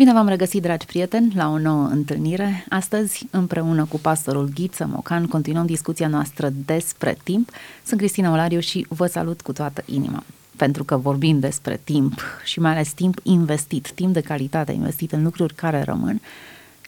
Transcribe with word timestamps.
Bine 0.00 0.12
v-am 0.12 0.28
regăsit, 0.28 0.62
dragi 0.62 0.86
prieteni, 0.86 1.32
la 1.34 1.48
o 1.48 1.58
nouă 1.58 1.86
întâlnire. 1.86 2.66
Astăzi, 2.68 3.26
împreună 3.30 3.84
cu 3.84 3.98
pastorul 3.98 4.50
Ghiță 4.54 4.86
Mocan, 4.92 5.26
continuăm 5.26 5.66
discuția 5.66 6.08
noastră 6.08 6.52
despre 6.64 7.18
timp. 7.24 7.50
Sunt 7.84 8.00
Cristina 8.00 8.32
Olariu 8.32 8.60
și 8.60 8.86
vă 8.88 9.06
salut 9.06 9.40
cu 9.40 9.52
toată 9.52 9.82
inima. 9.86 10.22
Pentru 10.56 10.84
că 10.84 10.96
vorbim 10.96 11.38
despre 11.38 11.80
timp 11.84 12.20
și 12.44 12.60
mai 12.60 12.70
ales 12.70 12.92
timp 12.92 13.20
investit, 13.22 13.90
timp 13.92 14.12
de 14.12 14.20
calitate 14.20 14.72
investit 14.72 15.12
în 15.12 15.22
lucruri 15.22 15.54
care 15.54 15.82
rămân, 15.82 16.20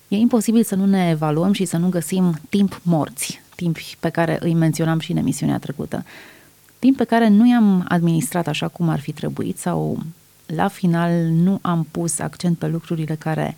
e 0.08 0.16
imposibil 0.16 0.62
să 0.62 0.74
nu 0.74 0.86
ne 0.86 1.08
evaluăm 1.10 1.52
și 1.52 1.64
să 1.64 1.76
nu 1.76 1.88
găsim 1.88 2.40
timp 2.48 2.80
morți, 2.82 3.40
timp 3.54 3.76
pe 4.00 4.08
care 4.08 4.38
îi 4.40 4.54
menționam 4.54 4.98
și 4.98 5.10
în 5.10 5.16
emisiunea 5.16 5.58
trecută. 5.58 6.04
Timp 6.78 6.96
pe 6.96 7.04
care 7.04 7.28
nu 7.28 7.48
i-am 7.48 7.84
administrat 7.88 8.46
așa 8.46 8.68
cum 8.68 8.88
ar 8.88 9.00
fi 9.00 9.12
trebuit 9.12 9.58
sau 9.58 10.02
la 10.54 10.68
final 10.68 11.12
nu 11.22 11.58
am 11.62 11.86
pus 11.90 12.18
accent 12.18 12.58
pe 12.58 12.66
lucrurile 12.66 13.14
care 13.14 13.56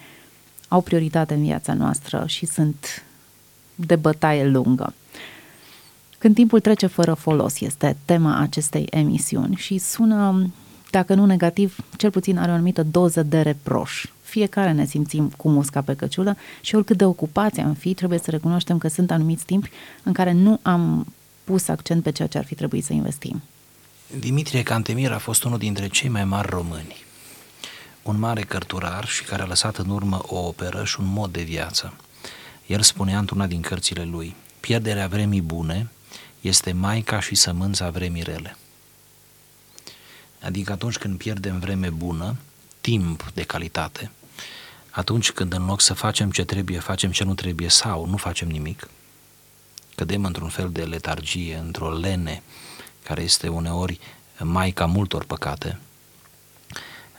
au 0.69 0.81
prioritate 0.81 1.35
în 1.35 1.43
viața 1.43 1.75
noastră 1.75 2.25
și 2.27 2.47
sunt 2.47 3.05
de 3.75 3.97
bătaie 3.97 4.47
lungă. 4.47 4.95
Când 6.19 6.35
timpul 6.35 6.61
trece 6.61 6.87
fără 6.87 7.15
folos 7.15 7.61
este 7.61 7.97
tema 8.05 8.39
acestei 8.39 8.87
emisiuni 8.91 9.57
și 9.57 9.79
sună, 9.79 10.51
dacă 10.91 11.15
nu 11.15 11.27
negativ, 11.27 11.77
cel 11.97 12.11
puțin 12.11 12.39
are 12.39 12.51
o 12.51 12.55
anumită 12.55 12.83
doză 12.83 13.23
de 13.23 13.41
reproș. 13.41 14.07
Fiecare 14.23 14.73
ne 14.73 14.85
simțim 14.85 15.29
cu 15.37 15.49
musca 15.49 15.81
pe 15.81 15.95
căciulă 15.95 16.37
și 16.61 16.75
oricât 16.75 16.97
de 16.97 17.05
ocupați 17.05 17.61
am 17.61 17.73
fi, 17.73 17.95
trebuie 17.95 18.19
să 18.19 18.31
recunoaștem 18.31 18.79
că 18.79 18.89
sunt 18.89 19.11
anumiți 19.11 19.45
timpi 19.45 19.71
în 20.03 20.13
care 20.13 20.33
nu 20.33 20.59
am 20.63 21.07
pus 21.45 21.69
accent 21.69 22.03
pe 22.03 22.11
ceea 22.11 22.29
ce 22.29 22.39
ar 22.39 22.45
fi 22.45 22.55
trebuit 22.55 22.85
să 22.85 22.93
investim. 22.93 23.43
Dimitrie 24.07 24.63
Cantemir 24.63 25.13
a 25.13 25.19
fost 25.19 25.45
unul 25.45 25.59
dintre 25.59 25.89
cei 25.89 26.09
mai 26.09 26.25
mari 26.25 26.49
români. 26.49 27.05
Un 28.03 28.19
mare 28.19 28.43
cărturar 28.43 29.07
și 29.07 29.25
care 29.25 29.43
a 29.43 29.47
lăsat 29.47 29.77
în 29.77 29.91
urmă 29.91 30.23
o 30.27 30.39
operă 30.39 30.85
și 30.85 31.01
un 31.01 31.07
mod 31.07 31.33
de 31.33 31.43
viață. 31.43 31.95
El 32.67 32.83
spunea 32.83 33.19
într-una 33.19 33.47
din 33.47 33.61
cărțile 33.61 34.05
lui, 34.05 34.37
pierderea 34.61 35.09
vremii 35.09 35.41
bune 35.41 35.89
este 36.41 36.73
maica 36.73 37.21
și 37.21 37.35
sămânța 37.35 37.91
vremii 37.91 38.23
rele. 38.23 38.57
Adică 40.41 40.73
atunci 40.73 40.97
când 40.97 41.19
pierdem 41.19 41.59
vreme 41.59 41.91
bună, 41.91 42.37
timp 42.81 43.31
de 43.35 43.43
calitate, 43.43 44.11
atunci 44.91 45.33
când 45.33 45.53
în 45.53 45.65
loc 45.65 45.81
să 45.81 45.95
facem 45.95 46.31
ce 46.31 46.45
trebuie, 46.45 46.79
facem 46.79 47.11
ce 47.11 47.25
nu 47.25 47.35
trebuie 47.35 47.69
sau 47.69 48.07
nu 48.07 48.17
facem 48.17 48.49
nimic, 48.49 48.89
cădem 49.95 50.25
într-un 50.25 50.49
fel 50.49 50.71
de 50.73 50.83
letargie, 50.83 51.57
într-o 51.57 51.99
lene, 51.99 52.43
care 53.05 53.23
este 53.23 53.49
uneori 53.49 54.01
maica 54.39 54.87
multor 54.87 55.25
păcate, 55.25 55.79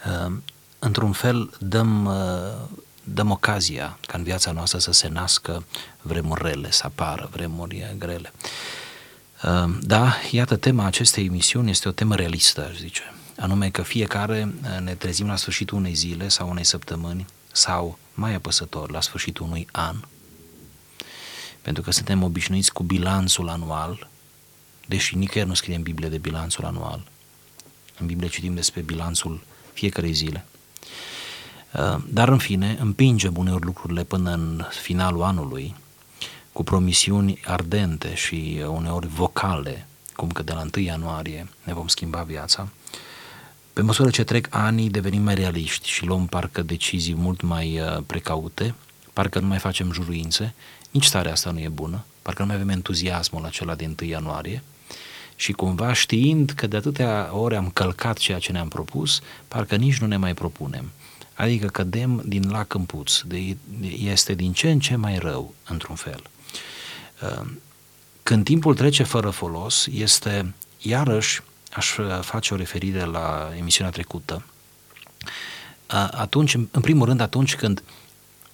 uh, 0.05 0.33
într-un 0.80 1.11
fel 1.11 1.58
dăm, 1.59 2.05
uh, 2.05 2.80
dăm 3.03 3.31
ocazia 3.31 3.97
ca 4.08 4.17
în 4.17 4.23
viața 4.23 4.52
noastră 4.52 4.80
să 4.80 4.91
se 4.91 5.08
nască 5.08 5.63
vremuri 6.02 6.41
rele, 6.41 6.72
să 6.72 6.81
apară 6.86 7.30
vremuri 7.31 7.95
grele. 7.97 8.33
Uh, 9.44 9.78
da, 9.81 10.16
iată, 10.31 10.56
tema 10.56 10.86
acestei 10.86 11.25
emisiuni 11.25 11.69
este 11.69 11.88
o 11.88 11.91
temă 11.91 12.16
realistă, 12.16 12.67
aș 12.69 12.78
zice, 12.78 13.13
anume 13.39 13.69
că 13.69 13.81
fiecare 13.81 14.53
ne 14.83 14.95
trezim 14.95 15.28
la 15.28 15.36
sfârșitul 15.36 15.78
unei 15.78 15.94
zile 15.94 16.28
sau 16.28 16.50
unei 16.50 16.63
săptămâni 16.63 17.25
sau, 17.52 17.97
mai 18.13 18.33
apăsător, 18.33 18.91
la 18.91 19.02
sfârșitul 19.02 19.45
unui 19.45 19.67
an, 19.72 19.95
pentru 21.61 21.83
că 21.83 21.91
suntem 21.91 22.23
obișnuiți 22.23 22.73
cu 22.73 22.83
bilanțul 22.83 23.50
anual, 23.50 24.09
deși 24.86 25.16
nicăieri 25.16 25.50
nu 25.50 25.55
scrie 25.55 25.75
în 25.75 25.81
Biblie 25.81 26.09
de 26.09 26.17
bilanțul 26.17 26.66
anual. 26.66 27.03
În 28.00 28.05
Biblie 28.05 28.30
citim 28.30 28.53
despre 28.53 28.81
bilanțul 28.81 29.44
fiecarei 29.73 30.14
zile. 30.14 30.45
Uh, 31.73 31.97
dar, 32.09 32.30
în 32.30 32.38
fine, 32.38 32.78
împingem 32.80 33.38
uneori 33.38 33.66
lucrurile 33.66 34.03
până 34.03 34.31
în 34.31 34.66
finalul 34.69 35.23
anului, 35.23 35.75
cu 36.52 36.63
promisiuni 36.63 37.39
ardente 37.45 38.13
și 38.13 38.61
uneori 38.67 39.08
vocale, 39.08 39.88
cum 40.16 40.31
că 40.31 40.44
de 40.44 40.53
la 40.53 40.66
1 40.75 40.85
ianuarie 40.85 41.47
ne 41.63 41.74
vom 41.74 41.88
schimba 41.88 42.22
viața. 42.22 42.68
Pe 43.74 43.81
măsură 43.81 44.09
ce 44.09 44.24
trec 44.24 44.47
anii, 44.50 44.90
devenim 44.90 45.22
mai 45.22 45.35
realiști 45.35 45.90
și 45.90 46.06
luăm 46.06 46.28
parcă 46.28 46.62
decizii 46.62 47.16
mult 47.16 47.41
mai 47.41 47.79
uh, 47.79 47.97
precaute, 48.06 48.75
parcă 49.13 49.40
nu 49.40 49.47
mai 49.47 49.57
facem 49.57 49.91
juruințe, 49.91 50.53
nici 50.91 51.06
starea 51.06 51.31
asta 51.31 51.51
nu 51.51 51.59
e 51.59 51.69
bună, 51.69 52.06
parcă 52.22 52.41
nu 52.41 52.47
mai 52.47 52.56
avem 52.56 52.69
entuziasmul 52.69 53.45
acela 53.45 53.75
de 53.75 53.94
1 54.01 54.09
ianuarie, 54.09 54.63
și 55.35 55.51
cumva 55.51 55.94
știind 55.94 56.51
că 56.51 56.68
de 56.68 56.78
atâtea 56.78 57.29
ori 57.31 57.56
am 57.56 57.69
călcat 57.69 58.18
ceea 58.18 58.40
ce 58.40 58.51
ne-am 58.51 58.68
propus, 58.68 59.22
parcă 59.47 59.75
nici 59.75 59.97
nu 59.97 60.07
ne 60.07 60.18
mai 60.18 60.34
propunem. 60.34 60.91
Adică 61.34 61.68
cădem 61.68 62.22
din 62.25 62.50
lac 62.50 62.73
în 62.73 62.84
puț, 62.84 63.19
de, 63.22 63.57
este 63.97 64.34
din 64.34 64.53
ce 64.53 64.72
în 64.72 64.79
ce 64.79 64.95
mai 64.95 65.18
rău, 65.18 65.53
într-un 65.68 65.95
fel. 65.95 66.24
Uh, 67.22 67.47
când 68.24 68.44
timpul 68.44 68.75
trece 68.75 69.03
fără 69.03 69.29
folos, 69.29 69.88
este, 69.91 70.53
iarăși, 70.79 71.41
aș 71.72 71.95
face 72.22 72.53
o 72.53 72.57
referire 72.57 73.03
la 73.03 73.51
emisiunea 73.57 73.91
trecută, 73.91 74.44
uh, 75.94 76.07
atunci, 76.12 76.53
în 76.53 76.81
primul 76.81 77.06
rând, 77.06 77.19
atunci 77.19 77.56
când 77.56 77.84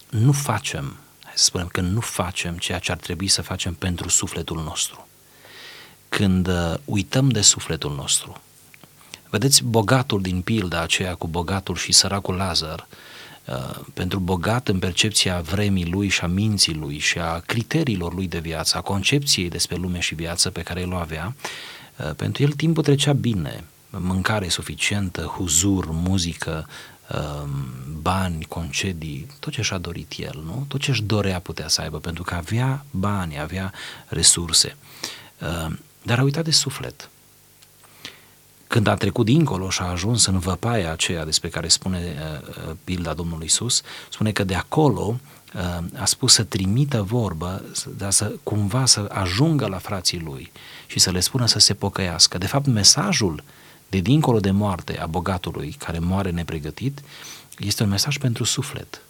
nu 0.08 0.32
facem, 0.32 0.96
hai 1.22 1.32
să 1.34 1.44
spunem, 1.44 1.66
când 1.66 1.92
nu 1.92 2.00
facem 2.00 2.56
ceea 2.56 2.78
ce 2.78 2.92
ar 2.92 2.98
trebui 2.98 3.28
să 3.28 3.42
facem 3.42 3.74
pentru 3.74 4.08
sufletul 4.08 4.62
nostru 4.62 5.06
când 6.16 6.48
uh, 6.48 6.74
uităm 6.84 7.28
de 7.28 7.40
sufletul 7.40 7.94
nostru. 7.94 8.40
Vedeți, 9.30 9.64
bogatul 9.64 10.20
din 10.20 10.40
pilda 10.40 10.80
aceea 10.80 11.14
cu 11.14 11.26
bogatul 11.26 11.76
și 11.76 11.92
săracul 11.92 12.34
Lazar, 12.34 12.86
uh, 13.44 13.80
pentru 13.94 14.18
bogat 14.18 14.68
în 14.68 14.78
percepția 14.78 15.40
vremii 15.40 15.90
lui 15.90 16.08
și 16.08 16.20
a 16.20 16.26
minții 16.26 16.74
lui 16.74 16.98
și 16.98 17.18
a 17.18 17.38
criteriilor 17.38 18.14
lui 18.14 18.28
de 18.28 18.38
viață, 18.38 18.76
a 18.76 18.80
concepției 18.80 19.48
despre 19.48 19.76
lume 19.76 19.98
și 20.00 20.14
viață 20.14 20.50
pe 20.50 20.62
care 20.62 20.80
el 20.80 20.92
o 20.92 20.96
avea, 20.96 21.34
uh, 21.96 22.10
pentru 22.16 22.42
el 22.42 22.50
timpul 22.50 22.82
trecea 22.82 23.12
bine, 23.12 23.64
mâncare 23.90 24.48
suficientă, 24.48 25.22
huzur, 25.22 25.86
muzică, 25.90 26.68
bani, 28.00 28.44
concedii, 28.44 29.26
tot 29.40 29.52
ce 29.52 29.62
și-a 29.62 29.78
dorit 29.78 30.12
el, 30.16 30.42
nu? 30.44 30.64
Tot 30.68 30.80
ce 30.80 30.90
își 30.90 31.02
dorea 31.02 31.38
putea 31.40 31.68
să 31.68 31.80
aibă, 31.80 31.98
pentru 31.98 32.22
că 32.22 32.34
avea 32.34 32.84
bani, 32.90 33.40
avea 33.40 33.72
resurse. 34.06 34.76
Dar 36.02 36.18
a 36.18 36.22
uitat 36.22 36.44
de 36.44 36.50
suflet. 36.50 37.10
Când 38.66 38.86
a 38.86 38.94
trecut 38.94 39.24
dincolo 39.24 39.70
și 39.70 39.80
a 39.80 39.84
ajuns 39.84 40.26
în 40.26 40.38
văpaia 40.38 40.92
aceea 40.92 41.24
despre 41.24 41.48
care 41.48 41.68
spune 41.68 41.98
uh, 41.98 42.68
uh 42.68 42.76
pilda 42.84 43.14
Domnului 43.14 43.46
Isus, 43.46 43.82
spune 44.10 44.32
că 44.32 44.44
de 44.44 44.54
acolo 44.54 45.20
uh, 45.54 46.00
a 46.00 46.04
spus 46.04 46.32
să 46.32 46.44
trimită 46.44 47.02
vorbă, 47.02 47.64
dar 47.96 48.10
să 48.10 48.32
cumva 48.42 48.86
să 48.86 49.08
ajungă 49.12 49.66
la 49.66 49.78
frații 49.78 50.20
lui 50.20 50.52
și 50.86 50.98
să 50.98 51.10
le 51.10 51.20
spună 51.20 51.46
să 51.46 51.58
se 51.58 51.74
pocăiască. 51.74 52.38
De 52.38 52.46
fapt, 52.46 52.66
mesajul 52.66 53.42
de 53.88 53.98
dincolo 53.98 54.40
de 54.40 54.50
moarte 54.50 54.98
a 54.98 55.06
bogatului 55.06 55.74
care 55.78 55.98
moare 55.98 56.30
nepregătit 56.30 57.02
este 57.58 57.82
un 57.82 57.88
mesaj 57.88 58.18
pentru 58.18 58.44
suflet. 58.44 59.02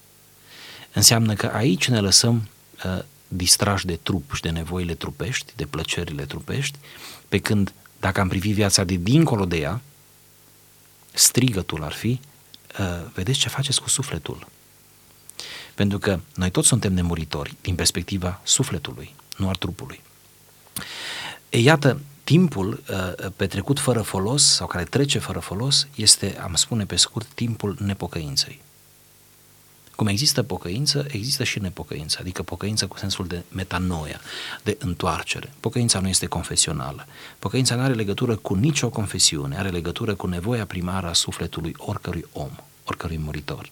Înseamnă 0.92 1.34
că 1.34 1.46
aici 1.46 1.88
ne 1.88 2.00
lăsăm 2.00 2.48
uh, 2.84 3.02
distrași 3.32 3.86
de 3.86 3.98
trup 4.02 4.34
și 4.34 4.42
de 4.42 4.50
nevoile 4.50 4.94
trupești, 4.94 5.52
de 5.56 5.66
plăcerile 5.66 6.24
trupești, 6.24 6.78
pe 7.28 7.38
când 7.38 7.74
dacă 8.00 8.20
am 8.20 8.28
privit 8.28 8.54
viața 8.54 8.84
de 8.84 8.94
dincolo 8.94 9.44
de 9.44 9.56
ea, 9.56 9.80
strigătul 11.12 11.82
ar 11.82 11.92
fi, 11.92 12.20
uh, 12.78 13.10
vedeți 13.14 13.38
ce 13.38 13.48
faceți 13.48 13.80
cu 13.80 13.88
sufletul. 13.88 14.46
Pentru 15.74 15.98
că 15.98 16.20
noi 16.34 16.50
toți 16.50 16.68
suntem 16.68 16.92
nemuritori 16.92 17.56
din 17.60 17.74
perspectiva 17.74 18.40
sufletului, 18.42 19.14
nu 19.36 19.48
al 19.48 19.54
trupului. 19.54 20.02
E, 21.48 21.58
iată, 21.58 22.00
timpul 22.24 22.82
uh, 22.90 23.30
petrecut 23.36 23.78
fără 23.78 24.02
folos 24.02 24.44
sau 24.44 24.66
care 24.66 24.84
trece 24.84 25.18
fără 25.18 25.38
folos 25.38 25.86
este, 25.94 26.38
am 26.38 26.54
spune 26.54 26.84
pe 26.84 26.96
scurt, 26.96 27.26
timpul 27.34 27.76
nepocăinței. 27.80 28.60
Cum 30.02 30.10
există 30.10 30.42
pocăință, 30.42 31.06
există 31.08 31.44
și 31.44 31.58
nepocăință, 31.58 32.18
adică 32.20 32.42
pocăință 32.42 32.86
cu 32.86 32.98
sensul 32.98 33.26
de 33.26 33.42
metanoia, 33.48 34.20
de 34.62 34.76
întoarcere. 34.80 35.52
Pocăința 35.60 36.00
nu 36.00 36.08
este 36.08 36.26
confesională. 36.26 37.06
Pocăința 37.38 37.74
nu 37.74 37.82
are 37.82 37.92
legătură 37.92 38.36
cu 38.36 38.54
nicio 38.54 38.88
confesiune, 38.88 39.56
are 39.56 39.68
legătură 39.68 40.14
cu 40.14 40.26
nevoia 40.26 40.66
primară 40.66 41.06
a 41.06 41.12
sufletului 41.12 41.74
oricărui 41.76 42.24
om, 42.32 42.50
oricărui 42.84 43.18
muritor. 43.18 43.68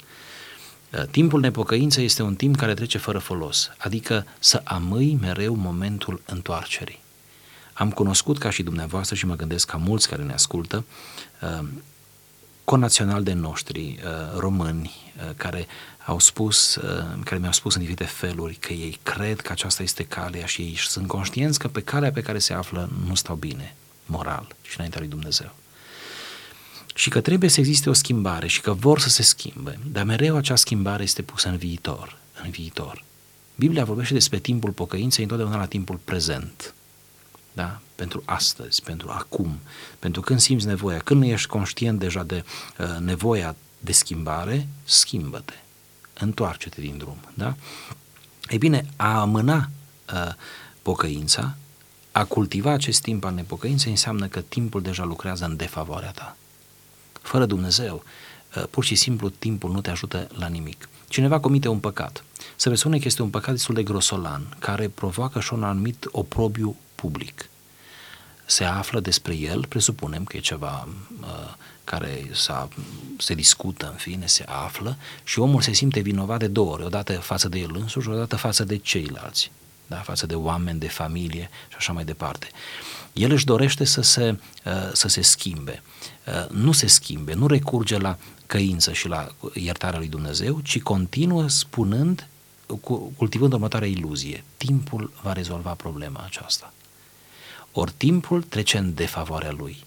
Uh, 0.93 1.02
timpul 1.10 1.40
nepocăință 1.40 2.00
este 2.00 2.22
un 2.22 2.34
timp 2.34 2.56
care 2.56 2.75
trece 2.75 2.99
fără 2.99 3.19
folos, 3.19 3.70
adică 3.78 4.26
să 4.38 4.60
amâi 4.64 5.19
mereu 5.20 5.54
momentul 5.54 6.22
întoarcerii. 6.26 7.00
Am 7.72 7.90
cunoscut 7.90 8.38
ca 8.38 8.50
și 8.50 8.62
dumneavoastră 8.62 9.14
și 9.14 9.26
mă 9.26 9.37
gândesc 9.37 9.66
ca 9.66 9.76
mulți 9.76 10.08
care 10.08 10.22
ne 10.22 10.32
ascultă, 10.32 10.84
uh, 11.43 11.69
conațional 12.70 13.22
de 13.22 13.32
noștri, 13.32 13.99
uh, 14.05 14.38
români, 14.38 14.90
care 15.37 15.67
au 16.06 16.19
spus, 16.19 16.75
uh, 16.75 16.82
care 17.25 17.40
mi-au 17.40 17.52
spus 17.52 17.75
în 17.75 17.81
diferite 17.81 18.05
feluri 18.05 18.55
că 18.55 18.72
ei 18.72 18.99
cred 19.02 19.40
că 19.40 19.52
aceasta 19.52 19.82
este 19.82 20.02
calea 20.05 20.46
și 20.46 20.62
ei 20.62 20.76
sunt 20.76 21.06
conștienți 21.06 21.58
că 21.58 21.69
pe 21.69 21.81
calea 21.81 22.12
pe 22.12 22.20
care 22.20 22.38
se 22.38 22.52
află 22.52 22.90
nu 23.06 23.14
stau 23.14 23.34
bine, 23.34 23.75
moral 24.06 24.46
și 24.62 24.75
înaintea 24.76 25.00
lui 25.00 25.08
Dumnezeu. 25.08 25.55
și 26.94 27.08
că 27.08 27.20
trebuie 27.20 27.50
să 27.50 27.61
existe 27.61 27.88
o 27.90 27.93
schimbare 27.93 28.46
și 28.46 28.61
că 28.61 28.73
vor 28.73 29.00
să 29.00 29.08
se 29.08 29.23
schimbe, 29.23 29.78
dar 29.93 30.05
mereu 30.05 30.37
acea 30.37 30.56
schimbare 30.56 31.02
este 31.02 31.23
pusă 31.23 31.49
în 31.49 31.56
viitor, 31.56 32.19
în 32.43 32.50
viitor. 32.50 33.05
Biblia 33.56 33.84
vorbește 33.84 34.14
despre 34.14 34.38
timpul 34.38 34.70
pocăinței 34.70 35.23
întotdeauna 35.23 35.56
la 35.56 35.66
timpul 35.66 36.00
prezent. 36.05 36.75
Da? 37.52 37.81
Pentru 37.94 38.23
astăzi, 38.25 38.82
pentru 38.82 39.08
acum, 39.11 39.58
pentru 39.99 40.20
când 40.20 40.41
simți 40.41 40.67
nevoia, 40.67 40.99
când 40.99 41.20
nu 41.20 41.26
ești 41.26 41.49
conștient 41.49 41.99
deja 41.99 42.23
de 42.23 42.44
uh, 42.79 42.97
nevoia 42.99 43.56
de 43.79 43.93
schimbare, 43.93 44.69
schimbă-te, 44.85 45.55
întoarce-te 46.19 46.81
din 46.81 46.99
drum. 46.99 47.19
Da? 47.35 47.55
Ei 48.49 48.58
bine, 48.58 48.87
a 48.97 49.20
amâna 49.20 49.70
uh, 50.12 50.32
pocăința, 50.82 51.56
a 52.12 52.25
cultiva 52.25 52.70
acest 52.70 53.02
timp 53.02 53.25
al 53.25 53.35
nepocăinței 53.35 53.91
înseamnă 53.91 54.26
că 54.26 54.41
timpul 54.41 54.82
deja 54.82 55.05
lucrează 55.05 55.44
în 55.44 55.56
defavoarea 55.56 56.11
ta. 56.11 56.37
Fără 57.12 57.47
Dumnezeu, 57.47 58.05
uh, 58.56 58.64
pur 58.70 58.85
și 58.85 58.94
simplu 58.94 59.29
timpul 59.29 59.73
nu 59.73 59.81
te 59.81 59.91
ajută 59.91 60.29
la 60.32 60.47
nimic. 60.47 60.88
Cineva 61.08 61.41
comite 61.41 61.69
un 61.69 61.79
păcat. 61.79 62.25
Se 62.56 62.69
presupune 62.69 62.99
că 62.99 63.06
este 63.06 63.23
un 63.23 63.31
păcat 63.31 63.55
destul 63.55 63.75
de 63.75 63.82
grosolan, 63.82 64.56
care 64.58 64.88
provoacă 64.88 65.41
și 65.41 65.52
un 65.52 65.64
anumit 65.64 66.08
oprobiu 66.11 66.76
public. 67.00 67.49
Se 68.47 68.64
află 68.64 69.00
despre 69.00 69.35
el, 69.35 69.67
presupunem 69.67 70.25
că 70.25 70.37
e 70.37 70.41
ceva 70.41 70.88
uh, 71.20 71.55
care 71.85 72.31
s-a, 72.32 72.69
se 73.19 73.35
discută, 73.35 73.88
în 73.91 73.97
fine, 73.97 74.26
se 74.26 74.44
află 74.47 74.97
și 75.25 75.38
omul 75.38 75.61
se 75.61 75.73
simte 75.73 76.00
vinovat 76.00 76.38
de 76.38 76.47
două 76.47 76.73
ori, 76.73 76.85
odată 76.85 77.12
față 77.12 77.49
de 77.49 77.58
el 77.58 77.75
însuși, 77.75 78.08
odată 78.08 78.37
față 78.37 78.64
de 78.64 78.76
ceilalți, 78.76 79.50
da? 79.87 79.97
față 79.97 80.26
de 80.26 80.35
oameni, 80.35 80.79
de 80.79 80.88
familie 80.88 81.50
și 81.69 81.76
așa 81.76 81.93
mai 81.93 82.05
departe. 82.05 82.49
El 83.12 83.31
își 83.31 83.44
dorește 83.44 83.85
să 83.85 84.00
se, 84.00 84.38
uh, 84.64 84.91
să 84.93 85.08
se 85.08 85.20
schimbe. 85.20 85.82
Uh, 86.26 86.49
nu 86.49 86.73
se 86.73 86.87
schimbe, 86.87 87.35
nu 87.35 87.47
recurge 87.47 87.99
la 87.99 88.19
căință 88.47 88.93
și 88.93 89.08
la 89.08 89.29
iertarea 89.55 89.99
lui 89.99 90.08
Dumnezeu, 90.08 90.61
ci 90.61 90.81
continuă 90.81 91.49
spunând, 91.49 92.29
cultivând 93.17 93.52
următoarea 93.52 93.88
iluzie. 93.88 94.44
Timpul 94.56 95.12
va 95.23 95.32
rezolva 95.32 95.73
problema 95.73 96.23
aceasta. 96.26 96.73
Ori 97.72 97.93
timpul 97.96 98.43
trece 98.43 98.78
în 98.78 98.94
defavoarea 98.94 99.50
lui. 99.50 99.82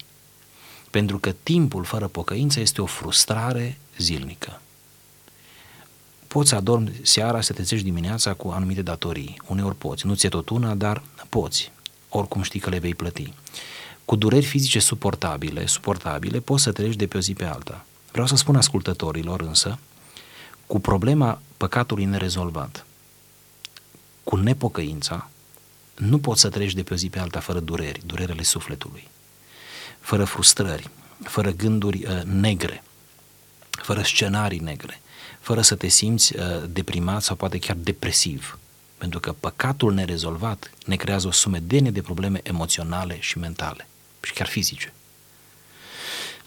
Pentru 0.90 1.18
că 1.18 1.34
timpul 1.42 1.84
fără 1.84 2.06
pocăință 2.06 2.60
este 2.60 2.80
o 2.80 2.86
frustrare 2.86 3.78
zilnică. 3.98 4.60
Poți 6.26 6.48
să 6.48 6.54
adormi 6.54 7.00
seara, 7.02 7.40
să 7.40 7.46
te 7.46 7.52
trezești 7.52 7.84
dimineața 7.84 8.34
cu 8.34 8.48
anumite 8.48 8.82
datorii. 8.82 9.40
Uneori 9.46 9.76
poți. 9.76 10.06
Nu 10.06 10.14
ți-e 10.14 10.28
tot 10.28 10.48
una, 10.48 10.74
dar 10.74 11.02
poți. 11.28 11.72
Oricum 12.08 12.42
știi 12.42 12.60
că 12.60 12.70
le 12.70 12.78
vei 12.78 12.94
plăti. 12.94 13.32
Cu 14.04 14.16
dureri 14.16 14.44
fizice 14.44 14.78
suportabile, 14.78 15.66
suportabile, 15.66 16.40
poți 16.40 16.62
să 16.62 16.72
treci 16.72 16.96
de 16.96 17.06
pe 17.06 17.16
o 17.16 17.20
zi 17.20 17.32
pe 17.32 17.44
alta. 17.44 17.84
Vreau 18.10 18.26
să 18.26 18.36
spun 18.36 18.56
ascultătorilor 18.56 19.40
însă, 19.40 19.78
cu 20.66 20.80
problema 20.80 21.40
păcatului 21.56 22.04
nerezolvat, 22.04 22.86
cu 24.24 24.36
nepocăința, 24.36 25.30
nu 25.94 26.18
poți 26.18 26.40
să 26.40 26.48
treci 26.48 26.74
de 26.74 26.82
pe 26.82 26.92
o 26.92 26.96
zi 26.96 27.08
pe 27.08 27.18
alta 27.18 27.40
fără 27.40 27.60
dureri, 27.60 28.00
durerele 28.06 28.42
sufletului, 28.42 29.08
fără 30.00 30.24
frustrări, 30.24 30.90
fără 31.22 31.50
gânduri 31.50 32.04
uh, 32.06 32.22
negre, 32.22 32.82
fără 33.70 34.02
scenarii 34.02 34.58
negre, 34.58 35.00
fără 35.40 35.60
să 35.60 35.74
te 35.74 35.88
simți 35.88 36.36
uh, 36.36 36.42
deprimat 36.68 37.22
sau 37.22 37.36
poate 37.36 37.58
chiar 37.58 37.76
depresiv. 37.76 38.58
Pentru 38.98 39.20
că 39.20 39.32
păcatul 39.32 39.94
nerezolvat 39.94 40.70
ne 40.86 40.96
creează 40.96 41.26
o 41.26 41.30
sumedenie 41.30 41.90
de 41.90 42.02
probleme 42.02 42.40
emoționale 42.42 43.16
și 43.20 43.38
mentale 43.38 43.88
și 44.20 44.32
chiar 44.32 44.46
fizice. 44.46 44.92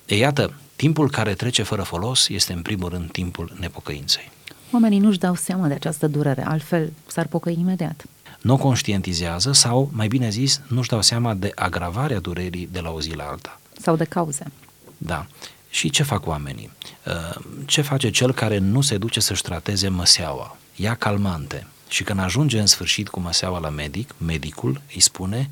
E 0.05 0.15
iată, 0.15 0.53
timpul 0.75 1.09
care 1.09 1.33
trece 1.33 1.63
fără 1.63 1.83
folos 1.83 2.27
este 2.29 2.53
în 2.53 2.61
primul 2.61 2.89
rând 2.89 3.11
timpul 3.11 3.55
nepocăinței. 3.59 4.31
Oamenii 4.71 4.99
nu-și 4.99 5.19
dau 5.19 5.35
seama 5.35 5.67
de 5.67 5.73
această 5.73 6.07
durere, 6.07 6.45
altfel 6.45 6.93
s-ar 7.07 7.27
pocăi 7.27 7.53
imediat. 7.59 8.05
Nu 8.41 8.53
o 8.53 8.57
conștientizează 8.57 9.51
sau, 9.51 9.89
mai 9.93 10.07
bine 10.07 10.29
zis, 10.29 10.61
nu-și 10.67 10.89
dau 10.89 11.01
seama 11.01 11.33
de 11.33 11.51
agravarea 11.55 12.19
durerii 12.19 12.69
de 12.71 12.79
la 12.79 12.89
o 12.89 13.01
zi 13.01 13.15
la 13.15 13.23
alta. 13.23 13.59
Sau 13.81 13.95
de 13.95 14.03
cauze. 14.03 14.51
Da. 14.97 15.25
Și 15.69 15.89
ce 15.89 16.03
fac 16.03 16.27
oamenii? 16.27 16.71
Uh, 17.05 17.35
ce 17.65 17.81
face 17.81 18.09
cel 18.09 18.33
care 18.33 18.57
nu 18.57 18.81
se 18.81 18.97
duce 18.97 19.19
să-și 19.19 19.41
trateze 19.41 19.87
măseaua? 19.87 20.57
Ia 20.75 20.95
calmante. 20.95 21.67
Și 21.87 22.03
când 22.03 22.19
ajunge 22.19 22.59
în 22.59 22.65
sfârșit 22.65 23.07
cu 23.07 23.19
măseaua 23.19 23.59
la 23.59 23.69
medic, 23.69 24.15
medicul 24.17 24.81
îi 24.93 25.01
spune, 25.01 25.49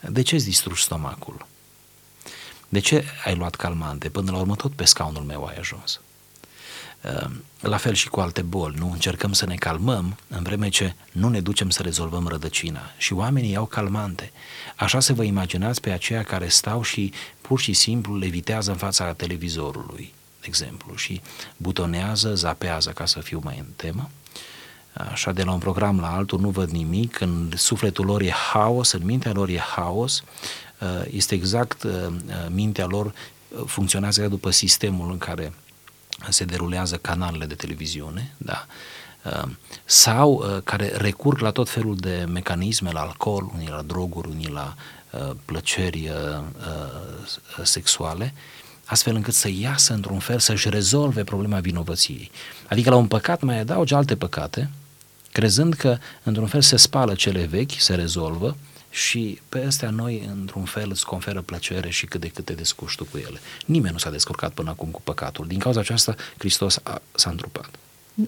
de 0.00 0.22
ce 0.22 0.34
îți 0.34 0.44
distrugi 0.44 0.82
stomacul? 0.82 1.46
De 2.68 2.78
ce 2.78 3.04
ai 3.24 3.34
luat 3.34 3.54
calmante? 3.54 4.08
Până 4.08 4.30
la 4.30 4.38
urmă 4.38 4.54
tot 4.56 4.72
pe 4.72 4.84
scaunul 4.84 5.22
meu 5.22 5.44
ai 5.44 5.56
ajuns. 5.56 6.00
Ehm, 7.04 7.44
la 7.60 7.76
fel 7.76 7.94
și 7.94 8.08
cu 8.08 8.20
alte 8.20 8.42
boli, 8.42 8.74
nu? 8.78 8.90
Încercăm 8.90 9.32
să 9.32 9.46
ne 9.46 9.54
calmăm 9.54 10.16
în 10.28 10.42
vreme 10.42 10.68
ce 10.68 10.94
nu 11.12 11.28
ne 11.28 11.40
ducem 11.40 11.70
să 11.70 11.82
rezolvăm 11.82 12.26
rădăcina. 12.26 12.80
Și 12.96 13.12
oamenii 13.12 13.50
iau 13.50 13.64
calmante. 13.64 14.32
Așa 14.76 15.00
să 15.00 15.12
vă 15.12 15.22
imaginați 15.22 15.80
pe 15.80 15.90
aceia 15.90 16.22
care 16.22 16.48
stau 16.48 16.82
și 16.82 17.12
pur 17.40 17.60
și 17.60 17.72
simplu 17.72 18.18
levitează 18.18 18.70
în 18.70 18.76
fața 18.76 19.12
televizorului, 19.12 20.14
de 20.40 20.46
exemplu, 20.46 20.94
și 20.94 21.20
butonează, 21.56 22.34
zapează, 22.34 22.90
ca 22.90 23.06
să 23.06 23.20
fiu 23.20 23.40
mai 23.44 23.58
în 23.58 23.66
temă, 23.76 24.10
așa 24.92 25.32
de 25.32 25.42
la 25.42 25.52
un 25.52 25.58
program 25.58 26.00
la 26.00 26.14
altul 26.14 26.40
nu 26.40 26.48
văd 26.48 26.70
nimic, 26.70 27.20
în 27.20 27.50
sufletul 27.56 28.04
lor 28.04 28.20
e 28.20 28.30
haos, 28.30 28.92
în 28.92 29.04
mintea 29.04 29.32
lor 29.32 29.48
e 29.48 29.58
haos, 29.58 30.22
uh, 30.80 30.88
este 31.10 31.34
exact 31.34 31.82
uh, 31.82 31.92
uh, 31.92 32.46
mintea 32.50 32.86
lor 32.86 33.14
funcționează 33.66 34.28
după 34.28 34.50
sistemul 34.50 35.10
în 35.10 35.18
care 35.18 35.52
se 36.28 36.44
derulează 36.44 36.96
canalele 36.96 37.46
de 37.46 37.54
televiziune, 37.54 38.34
da? 38.36 38.66
sau 39.84 40.44
care 40.64 40.92
recurg 40.96 41.40
la 41.40 41.50
tot 41.50 41.68
felul 41.68 41.96
de 41.96 42.24
mecanisme, 42.28 42.90
la 42.92 43.00
alcool, 43.00 43.50
unii 43.54 43.68
la 43.68 43.82
droguri, 43.82 44.28
unii 44.28 44.48
la 44.48 44.74
plăceri 45.44 46.10
sexuale, 47.62 48.34
astfel 48.84 49.14
încât 49.14 49.34
să 49.34 49.48
iasă 49.48 49.92
într-un 49.92 50.18
fel, 50.18 50.38
să-și 50.38 50.68
rezolve 50.68 51.24
problema 51.24 51.60
vinovăției. 51.60 52.30
Adică 52.68 52.90
la 52.90 52.96
un 52.96 53.06
păcat 53.06 53.42
mai 53.42 53.58
adaugi 53.58 53.94
alte 53.94 54.16
păcate, 54.16 54.70
crezând 55.32 55.74
că 55.74 55.98
într-un 56.22 56.46
fel 56.46 56.60
se 56.60 56.76
spală 56.76 57.14
cele 57.14 57.44
vechi, 57.44 57.72
se 57.78 57.94
rezolvă 57.94 58.56
și 58.94 59.40
pe 59.48 59.64
astea 59.66 59.90
noi 59.90 60.28
într-un 60.38 60.64
fel 60.64 60.90
îți 60.90 61.06
conferă 61.06 61.40
plăcere 61.40 61.90
și 61.90 62.06
cât 62.06 62.20
de 62.20 62.28
cât 62.28 62.44
te 62.44 62.52
descurci 62.52 62.94
tu 62.94 63.04
cu 63.04 63.16
ele. 63.16 63.38
Nimeni 63.66 63.92
nu 63.92 63.98
s-a 63.98 64.10
descurcat 64.10 64.52
până 64.52 64.70
acum 64.70 64.88
cu 64.88 65.00
păcatul. 65.04 65.46
Din 65.46 65.58
cauza 65.58 65.80
aceasta, 65.80 66.14
Hristos 66.38 66.80
a, 66.82 67.00
s-a 67.14 67.30
întrupat. 67.30 67.70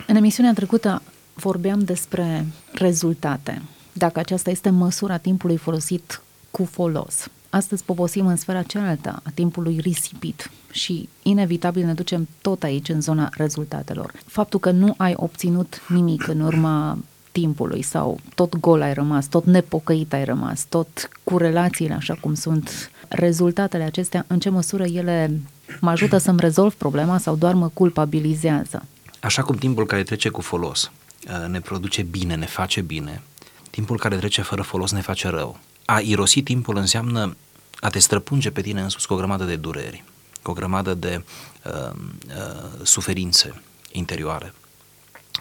În 0.07 0.17
emisiunea 0.17 0.53
trecută 0.53 1.03
vorbeam 1.35 1.85
despre 1.85 2.47
rezultate. 2.73 3.63
Dacă 3.93 4.19
aceasta 4.19 4.51
este 4.51 4.71
măsura 4.71 5.17
timpului 5.17 5.57
folosit 5.57 6.23
cu 6.51 6.65
folos. 6.65 7.29
Astăzi 7.51 7.85
poposim 7.85 8.27
în 8.27 8.37
sfera 8.37 8.63
cealaltă 8.63 9.21
a 9.23 9.31
timpului 9.35 9.79
risipit 9.81 10.51
și 10.71 11.09
inevitabil 11.23 11.85
ne 11.85 11.95
ducem 11.95 12.29
tot 12.41 12.63
aici 12.63 12.89
în 12.89 13.01
zona 13.01 13.29
rezultatelor. 13.33 14.13
Faptul 14.27 14.61
că 14.61 14.71
nu 14.71 14.95
ai 14.97 15.13
obținut 15.17 15.83
nimic 15.89 16.29
în 16.29 16.41
urma 16.41 16.99
timpului 17.41 17.83
sau 17.83 18.21
tot 18.35 18.57
gol 18.57 18.83
ai 18.83 18.95
rămas, 18.95 19.27
tot 19.27 19.45
nepocăit 19.45 20.13
ai 20.13 20.25
rămas, 20.25 20.65
tot 20.69 21.09
cu 21.25 21.39
relațiile 21.39 21.95
așa 21.95 22.15
cum 22.21 22.35
sunt, 22.35 22.91
rezultatele 23.09 23.83
acestea, 23.83 24.25
în 24.27 24.39
ce 24.39 24.49
măsură 24.49 24.85
ele 24.85 25.41
mă 25.81 25.91
ajută 25.91 26.19
să-mi 26.19 26.41
rezolv 26.41 26.75
problema 26.75 27.19
sau 27.19 27.37
doar 27.37 27.55
mă 27.55 27.69
culpabilizează? 27.69 28.85
Așa 29.21 29.43
cum 29.43 29.57
timpul 29.57 29.87
care 29.87 30.03
trece 30.03 30.29
cu 30.29 30.41
folos 30.41 30.91
uh, 31.29 31.49
ne 31.49 31.61
produce 31.61 32.03
bine, 32.03 32.35
ne 32.35 32.47
face 32.47 32.81
bine, 32.81 33.23
timpul 33.71 33.99
care 33.99 34.17
trece 34.17 34.43
fără 34.43 34.63
folos 34.63 34.93
ne 34.93 35.01
face 35.01 35.29
rău. 35.29 35.59
A 35.85 36.01
irosi 36.01 36.43
timpul 36.43 36.77
înseamnă 36.77 37.37
a 37.81 37.89
te 37.89 37.99
străpunge 37.99 38.51
pe 38.51 38.61
tine 38.61 38.81
însuți 38.81 39.07
cu 39.07 39.13
o 39.13 39.17
grămadă 39.17 39.45
de 39.45 39.57
dureri, 39.57 40.05
cu 40.43 40.51
o 40.51 40.55
grămadă 40.55 40.95
de 40.95 41.25
uh, 41.65 41.91
uh, 42.27 42.81
suferințe 42.83 43.63
interioare. 43.93 44.53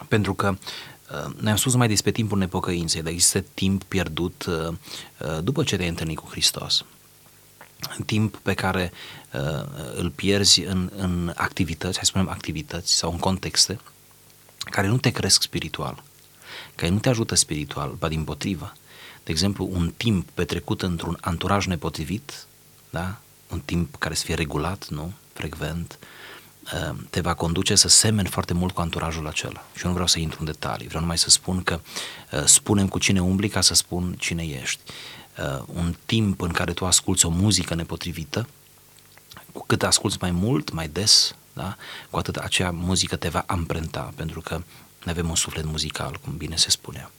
Pentru 0.08 0.34
că 0.34 0.48
uh, 0.48 0.56
ne-am 1.40 1.56
spus 1.56 1.74
mai 1.74 1.88
despre 1.88 2.10
timpul 2.10 2.38
nepocăinței, 2.38 3.02
dar 3.02 3.12
există 3.12 3.40
timp 3.40 3.82
pierdut 3.82 4.44
uh, 4.48 4.68
uh, 4.68 5.38
după 5.42 5.62
ce 5.62 5.76
te-ai 5.76 5.88
întâlnit 5.88 6.18
cu 6.18 6.28
Hristos. 6.30 6.84
Timp 8.06 8.36
pe 8.36 8.54
care 8.54 8.92
uh, 9.32 9.64
îl 9.94 10.10
pierzi 10.10 10.60
în, 10.60 10.90
în 10.96 11.32
activități, 11.36 11.94
hai 11.94 12.04
să 12.04 12.10
spunem 12.10 12.28
activități 12.28 12.92
sau 12.92 13.10
în 13.10 13.18
contexte 13.18 13.80
care 14.58 14.86
nu 14.86 14.98
te 14.98 15.10
cresc 15.10 15.42
spiritual, 15.42 16.02
care 16.74 16.92
nu 16.92 16.98
te 16.98 17.08
ajută 17.08 17.34
spiritual, 17.34 17.90
ba 17.98 18.08
din 18.08 18.24
potrivă, 18.24 18.72
de 19.24 19.30
exemplu, 19.30 19.68
un 19.72 19.92
timp 19.96 20.28
petrecut 20.30 20.82
într-un 20.82 21.18
anturaj 21.20 21.66
nepotrivit, 21.66 22.46
da? 22.90 23.20
un 23.50 23.60
timp 23.60 23.96
care 23.96 24.14
să 24.14 24.24
fie 24.24 24.34
regulat, 24.34 24.88
nu? 24.88 25.12
frecvent, 25.32 25.98
uh, 26.00 26.06
te 27.10 27.20
va 27.20 27.34
conduce 27.34 27.74
să 27.74 27.88
semeni 27.88 28.28
foarte 28.28 28.54
mult 28.54 28.74
cu 28.74 28.80
anturajul 28.80 29.26
acela. 29.26 29.64
Și 29.74 29.82
eu 29.82 29.86
nu 29.86 29.92
vreau 29.92 30.06
să 30.06 30.18
intru 30.18 30.36
în 30.40 30.46
detalii, 30.46 30.86
vreau 30.86 31.00
numai 31.00 31.18
să 31.18 31.30
spun 31.30 31.62
că 31.62 31.80
uh, 32.32 32.44
spunem 32.44 32.88
cu 32.88 32.98
cine 32.98 33.22
umbli 33.22 33.48
ca 33.48 33.60
să 33.60 33.74
spun 33.74 34.14
cine 34.18 34.42
ești. 34.42 34.80
Uh, 35.38 35.62
un 35.66 35.94
timp 36.06 36.40
în 36.40 36.50
care 36.50 36.72
tu 36.72 36.86
asculți 36.86 37.26
o 37.26 37.28
muzică 37.28 37.74
nepotrivită, 37.74 38.48
cu 39.52 39.64
cât 39.66 39.82
asculți 39.82 40.16
mai 40.20 40.30
mult, 40.30 40.72
mai 40.72 40.88
des, 40.88 41.34
da? 41.52 41.76
cu 42.10 42.18
atât 42.18 42.36
acea 42.36 42.70
muzică 42.70 43.16
te 43.16 43.28
va 43.28 43.44
amprenta, 43.46 44.12
pentru 44.16 44.40
că 44.40 44.62
ne 45.04 45.10
avem 45.10 45.28
un 45.28 45.34
suflet 45.34 45.64
muzical, 45.64 46.18
cum 46.24 46.36
bine 46.36 46.56
se 46.56 46.70
spunea. 46.70 47.10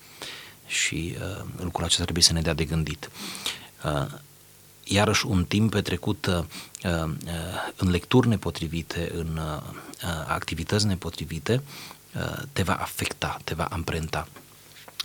Și 0.66 1.16
uh, 1.20 1.46
lucrul 1.60 1.84
acesta 1.84 2.04
trebuie 2.04 2.24
să 2.24 2.34
ne 2.34 2.42
dea 2.42 2.54
de 2.54 2.66
gândit. 2.66 3.10
Uh, 3.86 4.06
iarăși 4.88 5.26
un 5.26 5.46
timp 5.46 5.72
petrecut 5.72 6.26
uh, 6.26 6.44
uh, 6.84 7.12
în 7.76 7.90
lecturi 7.90 8.28
nepotrivite, 8.28 9.12
în 9.14 9.38
uh, 9.38 9.62
activități 10.28 10.86
nepotrivite, 10.86 11.62
uh, 12.16 12.44
te 12.54 12.64
va 12.64 12.76
afecta, 12.76 13.38
te 13.44 13.54
va 13.54 13.66
amprenta. 13.66 14.28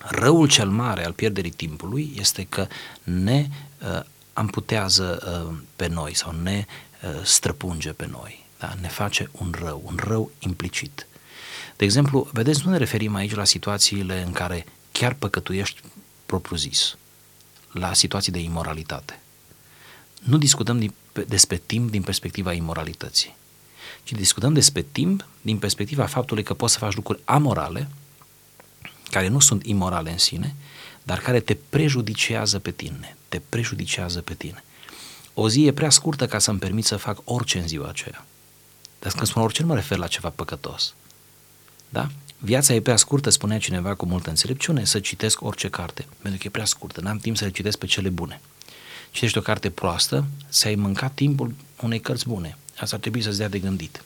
Răul 0.05 0.49
cel 0.49 0.69
mare 0.69 1.05
al 1.05 1.13
pierderii 1.13 1.51
timpului 1.51 2.15
este 2.17 2.47
că 2.49 2.67
ne 3.03 3.49
uh, 3.81 4.01
amputează 4.33 5.19
uh, 5.49 5.57
pe 5.77 5.87
noi 5.87 6.15
sau 6.15 6.33
ne 6.43 6.67
uh, 7.03 7.25
străpunge 7.25 7.93
pe 7.93 8.07
noi, 8.07 8.45
da? 8.59 8.75
ne 8.81 8.89
face 8.89 9.31
un 9.33 9.55
rău, 9.65 9.83
un 9.85 9.99
rău 10.05 10.31
implicit. 10.39 11.07
De 11.77 11.85
exemplu, 11.85 12.29
vedeți, 12.33 12.63
nu 12.65 12.71
ne 12.71 12.77
referim 12.77 13.15
aici 13.15 13.35
la 13.35 13.45
situațiile 13.45 14.23
în 14.23 14.33
care 14.33 14.67
chiar 14.93 15.15
păcătuiești 15.15 15.81
propriu-zis, 16.27 16.97
la 17.73 17.93
situații 17.93 18.33
de 18.33 18.39
imoralitate. 18.39 19.22
Nu 20.23 20.39
discutăm 20.39 20.79
din, 20.79 20.95
despre 21.27 21.63
timp 21.67 21.91
din 21.91 22.03
perspectiva 22.03 22.53
imoralității, 22.53 23.37
ci 24.05 24.13
discutăm 24.13 24.53
despre 24.53 24.85
timp 24.93 25.27
din 25.43 25.59
perspectiva 25.59 26.07
faptului 26.07 26.43
că 26.43 26.55
poți 26.55 26.73
să 26.73 26.79
faci 26.79 26.95
lucruri 26.95 27.21
amorale, 27.25 27.89
care 29.11 29.29
nu 29.29 29.41
sunt 29.41 29.67
imorale 29.67 30.11
în 30.11 30.19
sine, 30.19 30.55
dar 31.03 31.19
care 31.19 31.41
te 31.41 31.55
prejudicează 31.55 32.59
pe 32.59 32.71
tine, 32.71 33.17
te 33.29 33.41
prejudicează 33.49 34.21
pe 34.21 34.35
tine. 34.35 34.65
O 35.35 35.49
zi 35.49 35.67
e 35.67 35.73
prea 35.73 35.91
scurtă 35.91 36.27
ca 36.27 36.39
să-mi 36.39 36.59
permit 36.59 36.85
să 36.85 36.97
fac 36.97 37.19
orice 37.25 37.59
în 37.59 37.69
ziua 37.69 37.89
aceea. 37.89 38.27
Dar 38.99 39.13
când 39.13 39.27
spun 39.27 39.43
orice, 39.43 39.63
nu 39.63 39.69
mă 39.69 39.75
refer 39.75 39.99
la 39.99 40.07
ceva 40.07 40.29
păcătos. 40.29 40.95
Da? 41.89 42.11
Viața 42.39 42.75
e 42.75 42.81
prea 42.81 42.97
scurtă, 42.97 43.31
spunea 43.31 43.59
cineva 43.59 43.95
cu 43.95 44.07
multă 44.07 44.29
înțelepciune, 44.29 44.85
să 44.85 45.01
citesc 45.01 45.43
orice 45.43 45.69
carte, 45.69 46.07
pentru 46.23 46.41
că 46.41 46.47
e 46.47 46.51
prea 46.51 46.65
scurtă, 46.65 47.01
n-am 47.01 47.19
timp 47.19 47.37
să 47.37 47.45
le 47.45 47.51
citesc 47.51 47.79
pe 47.79 47.87
cele 47.87 48.09
bune. 48.09 48.41
Citești 49.13 49.39
o 49.39 49.41
carte 49.41 49.71
proastă, 49.71 50.25
ți-ai 50.51 50.75
mâncat 50.75 51.13
timpul 51.15 51.55
unei 51.81 52.01
cărți 52.01 52.29
bune. 52.29 52.57
Asta 52.79 52.95
ar 52.95 53.01
trebui 53.01 53.23
să-ți 53.23 53.39
dea 53.39 53.49
de 53.49 53.59
gândit. 53.59 54.03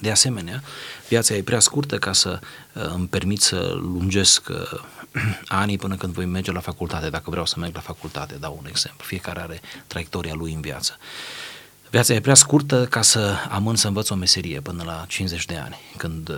De 0.00 0.10
asemenea, 0.10 0.62
viața 1.08 1.34
e 1.34 1.42
prea 1.42 1.60
scurtă 1.60 1.98
ca 1.98 2.12
să 2.12 2.38
uh, 2.74 2.82
îmi 2.94 3.06
permit 3.06 3.40
să 3.40 3.72
lungesc 3.74 4.48
uh, 4.48 4.80
anii 5.46 5.78
până 5.78 5.96
când 5.96 6.12
voi 6.12 6.24
merge 6.24 6.52
la 6.52 6.60
facultate, 6.60 7.10
dacă 7.10 7.30
vreau 7.30 7.46
să 7.46 7.58
merg 7.58 7.74
la 7.74 7.80
facultate, 7.80 8.34
dau 8.34 8.56
un 8.60 8.66
exemplu. 8.68 9.04
Fiecare 9.06 9.40
are 9.40 9.60
traiectoria 9.86 10.34
lui 10.34 10.52
în 10.52 10.60
viață. 10.60 10.96
Viața 11.90 12.14
e 12.14 12.20
prea 12.20 12.34
scurtă 12.34 12.86
ca 12.86 13.02
să 13.02 13.36
amân 13.48 13.76
să 13.76 13.86
învăț 13.86 14.10
o 14.10 14.14
meserie 14.14 14.60
până 14.60 14.82
la 14.82 15.04
50 15.08 15.44
de 15.44 15.56
ani, 15.56 15.76
când 15.96 16.28
uh, 16.28 16.36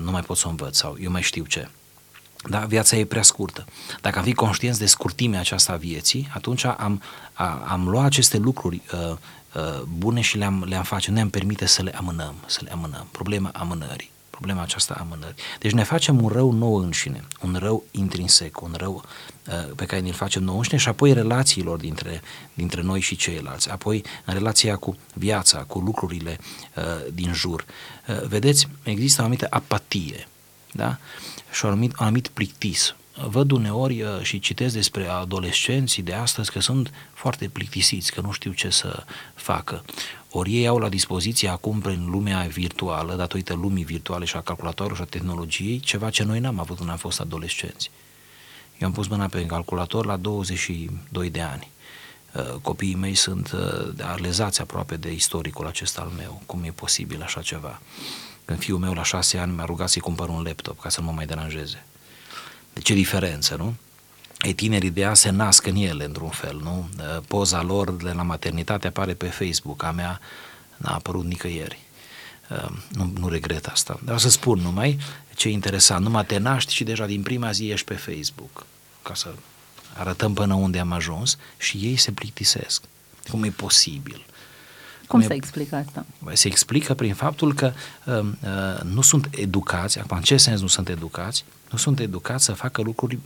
nu 0.00 0.10
mai 0.10 0.22
pot 0.22 0.36
să 0.36 0.46
o 0.46 0.50
învăț 0.50 0.76
sau 0.76 0.96
eu 1.00 1.10
mai 1.10 1.22
știu 1.22 1.44
ce. 1.44 1.68
Da, 2.48 2.58
viața 2.58 2.96
e 2.96 3.04
prea 3.04 3.22
scurtă. 3.22 3.64
Dacă 4.00 4.18
am 4.18 4.24
fi 4.24 4.34
conștienți 4.34 4.78
de 4.78 4.86
scurtimea 4.86 5.40
aceasta 5.40 5.72
a 5.72 5.76
vieții, 5.76 6.28
atunci 6.34 6.64
am, 6.64 7.02
a, 7.32 7.64
am 7.68 7.88
luat 7.88 8.04
aceste 8.04 8.38
lucruri 8.38 8.82
uh, 8.92 9.16
uh, 9.54 9.82
bune 9.98 10.20
și 10.20 10.36
le-am, 10.36 10.64
le-am 10.68 10.82
face, 10.82 11.10
ne-am 11.10 11.30
permite 11.30 11.66
să 11.66 11.82
le 11.82 11.92
amânăm, 11.96 12.34
să 12.46 12.60
le 12.62 12.72
amânăm. 12.72 13.06
Problema 13.10 13.50
amânării, 13.52 14.10
problema 14.30 14.62
aceasta 14.62 14.94
a 14.96 15.00
amânării. 15.00 15.34
Deci 15.58 15.72
ne 15.72 15.82
facem 15.82 16.22
un 16.22 16.28
rău 16.28 16.52
nou 16.52 16.74
înșine, 16.74 17.24
un 17.42 17.56
rău 17.58 17.84
intrinsec, 17.90 18.60
un 18.60 18.74
rău 18.76 19.04
uh, 19.46 19.72
pe 19.76 19.84
care 19.84 20.00
ne-l 20.00 20.12
facem 20.12 20.42
nou 20.42 20.56
înșine 20.56 20.78
și 20.78 20.88
apoi 20.88 21.12
relațiilor 21.12 21.78
dintre, 21.78 22.20
dintre 22.54 22.82
noi 22.82 23.00
și 23.00 23.16
ceilalți, 23.16 23.70
apoi 23.70 24.04
în 24.24 24.34
relația 24.34 24.76
cu 24.76 24.96
viața, 25.14 25.58
cu 25.58 25.78
lucrurile 25.78 26.38
uh, 26.76 26.84
din 27.12 27.32
jur. 27.32 27.64
Uh, 28.08 28.22
vedeți, 28.26 28.68
există 28.82 29.20
o 29.20 29.24
anumită 29.24 29.46
apatie, 29.50 30.28
da? 30.72 30.98
și 31.52 31.64
un 31.64 31.70
anumit, 31.70 31.90
un 31.90 32.04
anumit 32.04 32.28
plictis. 32.28 32.94
Văd 33.28 33.50
uneori 33.50 34.02
uh, 34.02 34.20
și 34.22 34.38
citesc 34.38 34.74
despre 34.74 35.06
adolescenții 35.06 36.02
de 36.02 36.12
astăzi 36.12 36.50
că 36.50 36.60
sunt 36.60 36.90
foarte 37.12 37.48
plictisiți, 37.48 38.12
că 38.12 38.20
nu 38.20 38.32
știu 38.32 38.52
ce 38.52 38.70
să 38.70 39.04
facă. 39.34 39.84
Ori 40.30 40.56
ei 40.56 40.66
au 40.66 40.78
la 40.78 40.88
dispoziție 40.88 41.48
acum 41.48 41.80
prin 41.80 42.10
lumea 42.10 42.40
virtuală, 42.40 43.14
datorită 43.14 43.54
lumii 43.54 43.84
virtuale 43.84 44.24
și 44.24 44.36
a 44.36 44.40
calculatorului 44.40 44.96
și 44.96 45.02
a 45.02 45.04
tehnologiei, 45.04 45.80
ceva 45.80 46.10
ce 46.10 46.22
noi 46.22 46.40
n-am 46.40 46.58
avut 46.58 46.76
când 46.76 46.90
am 46.90 46.96
fost 46.96 47.20
adolescenți. 47.20 47.90
Eu 48.78 48.88
am 48.88 48.94
pus 48.94 49.06
mâna 49.06 49.26
pe 49.26 49.46
calculator 49.46 50.06
la 50.06 50.16
22 50.16 51.30
de 51.30 51.40
ani. 51.40 51.70
Uh, 52.32 52.54
copiii 52.62 52.94
mei 52.94 53.14
sunt 53.14 53.52
uh, 53.52 54.04
alezați 54.04 54.60
aproape 54.60 54.96
de 54.96 55.12
istoricul 55.12 55.66
acesta 55.66 56.00
al 56.00 56.12
meu. 56.16 56.42
Cum 56.46 56.62
e 56.62 56.70
posibil 56.70 57.22
așa 57.22 57.42
ceva? 57.42 57.80
Când 58.50 58.62
fiul 58.62 58.78
meu 58.78 58.92
la 58.92 59.02
șase 59.02 59.38
ani 59.38 59.52
mi-a 59.52 59.64
rugat 59.64 59.88
să-i 59.88 60.00
cumpăr 60.00 60.28
un 60.28 60.42
laptop 60.42 60.80
ca 60.80 60.88
să 60.88 61.00
nu 61.00 61.06
mă 61.06 61.12
mai 61.12 61.26
deranjeze. 61.26 61.84
De 62.72 62.80
ce 62.80 62.94
diferență, 62.94 63.54
nu? 63.54 63.74
Ei, 64.40 64.52
tinerii 64.52 64.90
de 64.90 65.04
azi 65.04 65.20
se 65.20 65.30
nasc 65.30 65.66
în 65.66 65.76
ele, 65.76 66.04
într-un 66.04 66.28
fel, 66.28 66.60
nu? 66.62 66.88
Poza 67.26 67.62
lor 67.62 67.90
de 67.90 68.10
la 68.10 68.22
maternitate 68.22 68.86
apare 68.86 69.14
pe 69.14 69.26
Facebook, 69.26 69.82
a 69.82 69.90
mea 69.90 70.20
n-a 70.76 70.94
apărut 70.94 71.24
nicăieri. 71.24 71.78
Nu, 72.88 73.12
nu 73.18 73.28
regret 73.28 73.66
asta. 73.66 74.00
Dar 74.04 74.14
o 74.14 74.18
să 74.18 74.28
spun 74.28 74.58
numai 74.58 74.98
ce 75.36 75.48
e 75.48 75.52
interesant. 75.52 76.04
Numai 76.04 76.26
te 76.26 76.38
naști 76.38 76.74
și 76.74 76.84
deja 76.84 77.06
din 77.06 77.22
prima 77.22 77.50
zi 77.50 77.70
ești 77.70 77.86
pe 77.86 77.94
Facebook. 77.94 78.66
Ca 79.02 79.14
să 79.14 79.34
arătăm 79.96 80.34
până 80.34 80.54
unde 80.54 80.78
am 80.78 80.92
ajuns 80.92 81.38
și 81.56 81.76
ei 81.76 81.96
se 81.96 82.12
plictisesc. 82.12 82.82
Cum 83.28 83.42
e 83.42 83.50
posibil? 83.50 84.24
Cum 85.10 85.22
se 85.22 85.34
explică 85.34 85.76
asta? 85.76 86.06
Se 86.32 86.48
explică 86.48 86.94
prin 86.94 87.14
faptul 87.14 87.54
că 87.54 87.72
uh, 88.04 88.18
uh, 88.18 88.80
nu 88.82 89.00
sunt 89.00 89.28
educați, 89.30 89.98
acum 89.98 90.16
în 90.16 90.22
ce 90.22 90.36
sens 90.36 90.60
nu 90.60 90.66
sunt 90.66 90.88
educați? 90.88 91.44
Nu 91.70 91.78
sunt 91.78 92.00
educați 92.00 92.44
să 92.44 92.52
facă 92.52 92.82
lucruri 92.82 93.18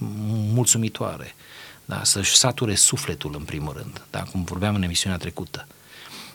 mulțumitoare, 0.52 1.34
da? 1.84 2.04
să-și 2.04 2.36
sature 2.36 2.74
sufletul 2.74 3.34
în 3.38 3.42
primul 3.42 3.72
rând, 3.72 4.02
da? 4.10 4.22
cum 4.22 4.44
vorbeam 4.44 4.74
în 4.74 4.82
emisiunea 4.82 5.18
trecută. 5.18 5.66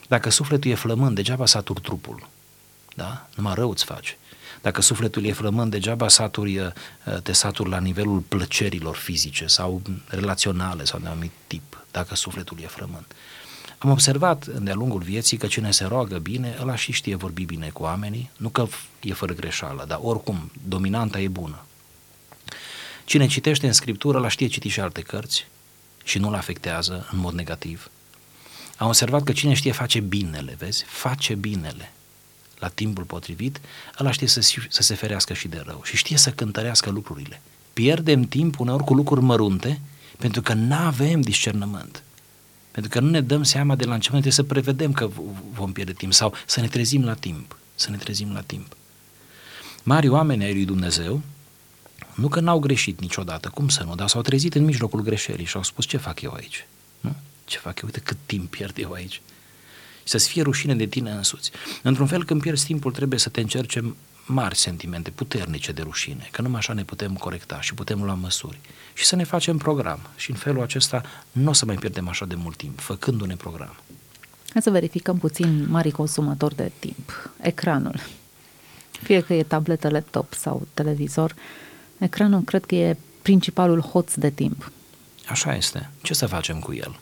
Dacă 0.08 0.30
sufletul 0.30 0.70
e 0.70 0.74
flămând, 0.74 1.14
degeaba 1.14 1.46
saturi 1.46 1.80
trupul, 1.80 2.28
da? 2.96 3.28
numai 3.36 3.54
rău 3.54 3.70
îți 3.70 3.84
faci. 3.84 4.16
Dacă 4.62 4.80
sufletul 4.80 5.24
e 5.24 5.32
flămând, 5.32 5.70
degeaba 5.70 6.08
saturi, 6.08 6.58
uh, 6.58 6.72
te 7.22 7.32
saturi 7.32 7.68
la 7.68 7.78
nivelul 7.78 8.18
plăcerilor 8.18 8.96
fizice 8.96 9.46
sau 9.46 9.82
relaționale 10.06 10.84
sau 10.84 10.98
de 10.98 11.08
anumit 11.08 11.32
tip, 11.46 11.84
dacă 11.90 12.14
sufletul 12.14 12.58
e 12.62 12.66
flămând. 12.66 13.06
Am 13.82 13.90
observat 13.90 14.46
de-a 14.46 14.74
lungul 14.74 15.00
vieții 15.00 15.36
că 15.36 15.46
cine 15.46 15.70
se 15.70 15.84
roagă 15.84 16.18
bine, 16.18 16.56
ăla 16.60 16.76
și 16.76 16.92
știe 16.92 17.14
vorbi 17.14 17.44
bine 17.44 17.68
cu 17.68 17.82
oamenii, 17.82 18.30
nu 18.36 18.48
că 18.48 18.66
e 19.02 19.12
fără 19.12 19.32
greșeală, 19.32 19.84
dar 19.88 19.98
oricum, 20.02 20.50
dominanta 20.68 21.20
e 21.20 21.28
bună. 21.28 21.64
Cine 23.04 23.26
citește 23.26 23.66
în 23.66 23.72
scriptură, 23.72 24.18
la 24.18 24.28
știe 24.28 24.46
citi 24.46 24.68
și 24.68 24.80
alte 24.80 25.00
cărți 25.00 25.46
și 26.04 26.18
nu-l 26.18 26.34
afectează 26.34 27.08
în 27.12 27.18
mod 27.18 27.34
negativ. 27.34 27.90
Am 28.76 28.86
observat 28.86 29.22
că 29.22 29.32
cine 29.32 29.54
știe 29.54 29.72
face 29.72 30.00
binele, 30.00 30.54
vezi, 30.58 30.84
face 30.84 31.34
binele 31.34 31.92
la 32.58 32.68
timpul 32.68 33.04
potrivit, 33.04 33.60
ăla 33.98 34.10
știe 34.10 34.26
să, 34.26 34.40
să 34.68 34.82
se 34.82 34.94
ferească 34.94 35.32
și 35.32 35.48
de 35.48 35.62
rău 35.66 35.80
și 35.84 35.96
știe 35.96 36.16
să 36.16 36.30
cântărească 36.30 36.90
lucrurile. 36.90 37.40
Pierdem 37.72 38.22
timp 38.22 38.58
uneori 38.58 38.84
cu 38.84 38.94
lucruri 38.94 39.20
mărunte 39.20 39.80
pentru 40.18 40.42
că 40.42 40.52
nu 40.52 40.74
avem 40.74 41.20
discernământ. 41.20 42.02
Pentru 42.70 42.90
că 42.90 43.00
nu 43.00 43.10
ne 43.10 43.20
dăm 43.20 43.42
seama 43.42 43.74
de 43.74 43.84
la 43.84 43.94
început, 43.94 44.20
trebuie 44.20 44.32
să 44.32 44.42
prevedem 44.42 44.92
că 44.92 45.10
vom 45.52 45.72
pierde 45.72 45.92
timp 45.92 46.12
sau 46.12 46.34
să 46.46 46.60
ne 46.60 46.66
trezim 46.66 47.04
la 47.04 47.14
timp. 47.14 47.58
Să 47.74 47.90
ne 47.90 47.96
trezim 47.96 48.32
la 48.32 48.40
timp. 48.40 48.76
Mari 49.82 50.08
oameni 50.08 50.44
ai 50.44 50.52
lui 50.52 50.64
Dumnezeu, 50.64 51.22
nu 52.14 52.28
că 52.28 52.40
n-au 52.40 52.58
greșit 52.58 53.00
niciodată, 53.00 53.48
cum 53.48 53.68
să 53.68 53.82
nu, 53.82 53.94
dar 53.94 54.08
s-au 54.08 54.22
trezit 54.22 54.54
în 54.54 54.64
mijlocul 54.64 55.00
greșelii 55.00 55.44
și 55.44 55.56
au 55.56 55.62
spus 55.62 55.86
ce 55.86 55.96
fac 55.96 56.20
eu 56.20 56.32
aici? 56.32 56.66
Nu? 57.00 57.16
Ce 57.44 57.58
fac 57.58 57.78
eu? 57.78 57.84
Uite 57.84 58.00
cât 58.00 58.16
timp 58.26 58.50
pierd 58.50 58.78
eu 58.78 58.92
aici. 58.92 59.12
Și 59.12 59.20
să-ți 60.04 60.28
fie 60.28 60.42
rușine 60.42 60.74
de 60.74 60.86
tine 60.86 61.10
însuți. 61.10 61.50
Într-un 61.82 62.06
fel, 62.06 62.24
când 62.24 62.40
pierzi 62.40 62.64
timpul, 62.64 62.92
trebuie 62.92 63.18
să 63.18 63.28
te 63.28 63.40
încerce 63.40 63.94
mari 64.30 64.56
sentimente 64.56 65.10
puternice 65.10 65.72
de 65.72 65.82
rușine, 65.82 66.28
că 66.30 66.42
numai 66.42 66.58
așa 66.58 66.72
ne 66.72 66.84
putem 66.84 67.14
corecta 67.14 67.60
și 67.60 67.74
putem 67.74 68.02
lua 68.02 68.14
măsuri 68.14 68.58
și 68.92 69.04
să 69.04 69.16
ne 69.16 69.24
facem 69.24 69.56
program. 69.56 70.00
Și 70.16 70.30
în 70.30 70.36
felul 70.36 70.62
acesta 70.62 71.02
nu 71.32 71.50
o 71.50 71.52
să 71.52 71.64
mai 71.64 71.74
pierdem 71.74 72.08
așa 72.08 72.24
de 72.24 72.34
mult 72.34 72.56
timp, 72.56 72.80
făcându-ne 72.80 73.36
program. 73.36 73.76
Hai 74.52 74.62
să 74.62 74.70
verificăm 74.70 75.18
puțin 75.18 75.66
mari 75.68 75.90
consumatori 75.90 76.56
de 76.56 76.72
timp. 76.78 77.30
Ecranul. 77.40 78.00
Fie 79.02 79.20
că 79.20 79.34
e 79.34 79.42
tabletă, 79.42 79.88
laptop 79.88 80.34
sau 80.34 80.66
televizor, 80.74 81.34
ecranul 81.98 82.42
cred 82.42 82.64
că 82.64 82.74
e 82.74 82.96
principalul 83.22 83.80
hoț 83.80 84.14
de 84.14 84.30
timp. 84.30 84.72
Așa 85.28 85.54
este. 85.54 85.90
Ce 86.02 86.14
să 86.14 86.26
facem 86.26 86.58
cu 86.58 86.74
el? 86.74 86.98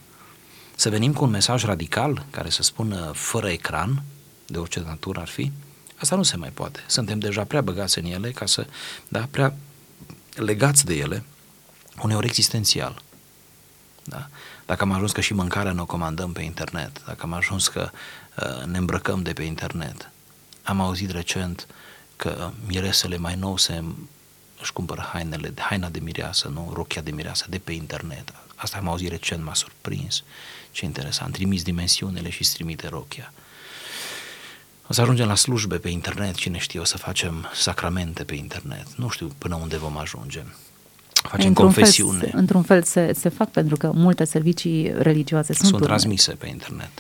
Să 0.75 0.91
venim 0.91 1.13
cu 1.13 1.25
un 1.25 1.31
mesaj 1.31 1.65
radical 1.65 2.27
care 2.31 2.51
să 2.51 2.63
spună 2.63 3.11
fără 3.15 3.49
ecran, 3.49 4.03
de 4.47 4.59
orice 4.59 4.81
natură 4.81 5.21
ar 5.21 5.29
fi? 5.29 5.53
Asta 5.99 6.17
nu 6.17 6.23
se 6.23 6.37
mai 6.37 6.50
poate. 6.50 6.81
Suntem 6.87 7.19
deja 7.19 7.45
prea 7.45 7.61
băgați 7.61 7.99
în 7.99 8.05
ele 8.05 8.31
ca 8.31 8.47
să, 8.47 8.67
da, 9.09 9.28
prea 9.31 9.55
legați 10.35 10.85
de 10.85 10.95
ele, 10.95 11.25
uneori 12.02 12.26
existențial. 12.26 13.02
Da? 14.05 14.28
Dacă 14.67 14.83
am 14.83 14.93
ajuns 14.93 15.12
că 15.12 15.21
și 15.21 15.35
mâncarea 15.35 15.73
ne 15.73 15.81
o 15.81 15.87
comandăm 15.87 16.33
pe 16.33 16.43
internet, 16.43 17.02
dacă 17.07 17.19
am 17.23 17.33
ajuns 17.33 17.69
că 17.69 17.90
uh, 18.37 18.64
ne 18.64 18.78
îmbrăcăm 18.78 19.23
de 19.23 19.33
pe 19.33 19.43
internet. 19.43 20.11
Am 20.62 20.81
auzit 20.81 21.11
recent 21.11 21.67
că 22.17 22.50
miresele 22.67 23.17
mai 23.17 23.35
nou 23.35 23.57
se 23.57 23.85
își 24.61 24.73
cumpără 24.73 25.09
hainele, 25.12 25.52
haina 25.57 25.88
de 25.88 25.99
mireasă, 25.99 26.49
nu? 26.49 26.73
rochia 26.75 27.02
de 27.02 27.11
mireasă 27.11 27.47
de 27.49 27.59
pe 27.59 27.73
internet. 27.73 28.33
Asta 28.55 28.76
am 28.78 28.88
auzit 28.88 29.09
recent, 29.09 29.45
m-a 29.45 29.55
surprins. 29.55 30.23
Ce 30.71 30.85
interesant. 30.85 31.33
Trimis 31.33 31.62
dimensiunile 31.62 32.31
și 32.31 32.52
trimite 32.52 32.88
rochia. 32.88 33.33
O 34.88 34.92
să 34.92 35.00
ajungem 35.00 35.26
la 35.26 35.35
slujbe 35.35 35.78
pe 35.78 35.88
internet, 35.88 36.35
cine 36.35 36.59
știe, 36.59 36.80
o 36.80 36.85
să 36.85 36.97
facem 36.97 37.50
sacramente 37.54 38.25
pe 38.25 38.35
internet. 38.35 38.87
Nu 38.97 39.09
știu 39.09 39.30
până 39.38 39.54
unde 39.54 39.76
vom 39.76 39.97
ajunge. 39.97 40.42
Facem 41.12 41.47
într-un 41.47 41.64
confesiune. 41.64 42.18
Fel, 42.18 42.30
într-un 42.35 42.62
fel 42.62 42.83
se, 42.83 43.12
se 43.12 43.28
fac 43.28 43.50
pentru 43.50 43.76
că 43.76 43.90
multe 43.95 44.25
servicii 44.25 44.92
religioase 44.92 45.52
sunt, 45.52 45.68
sunt 45.68 45.83
transmise 45.83 46.33
pe 46.33 46.47
internet. 46.47 46.90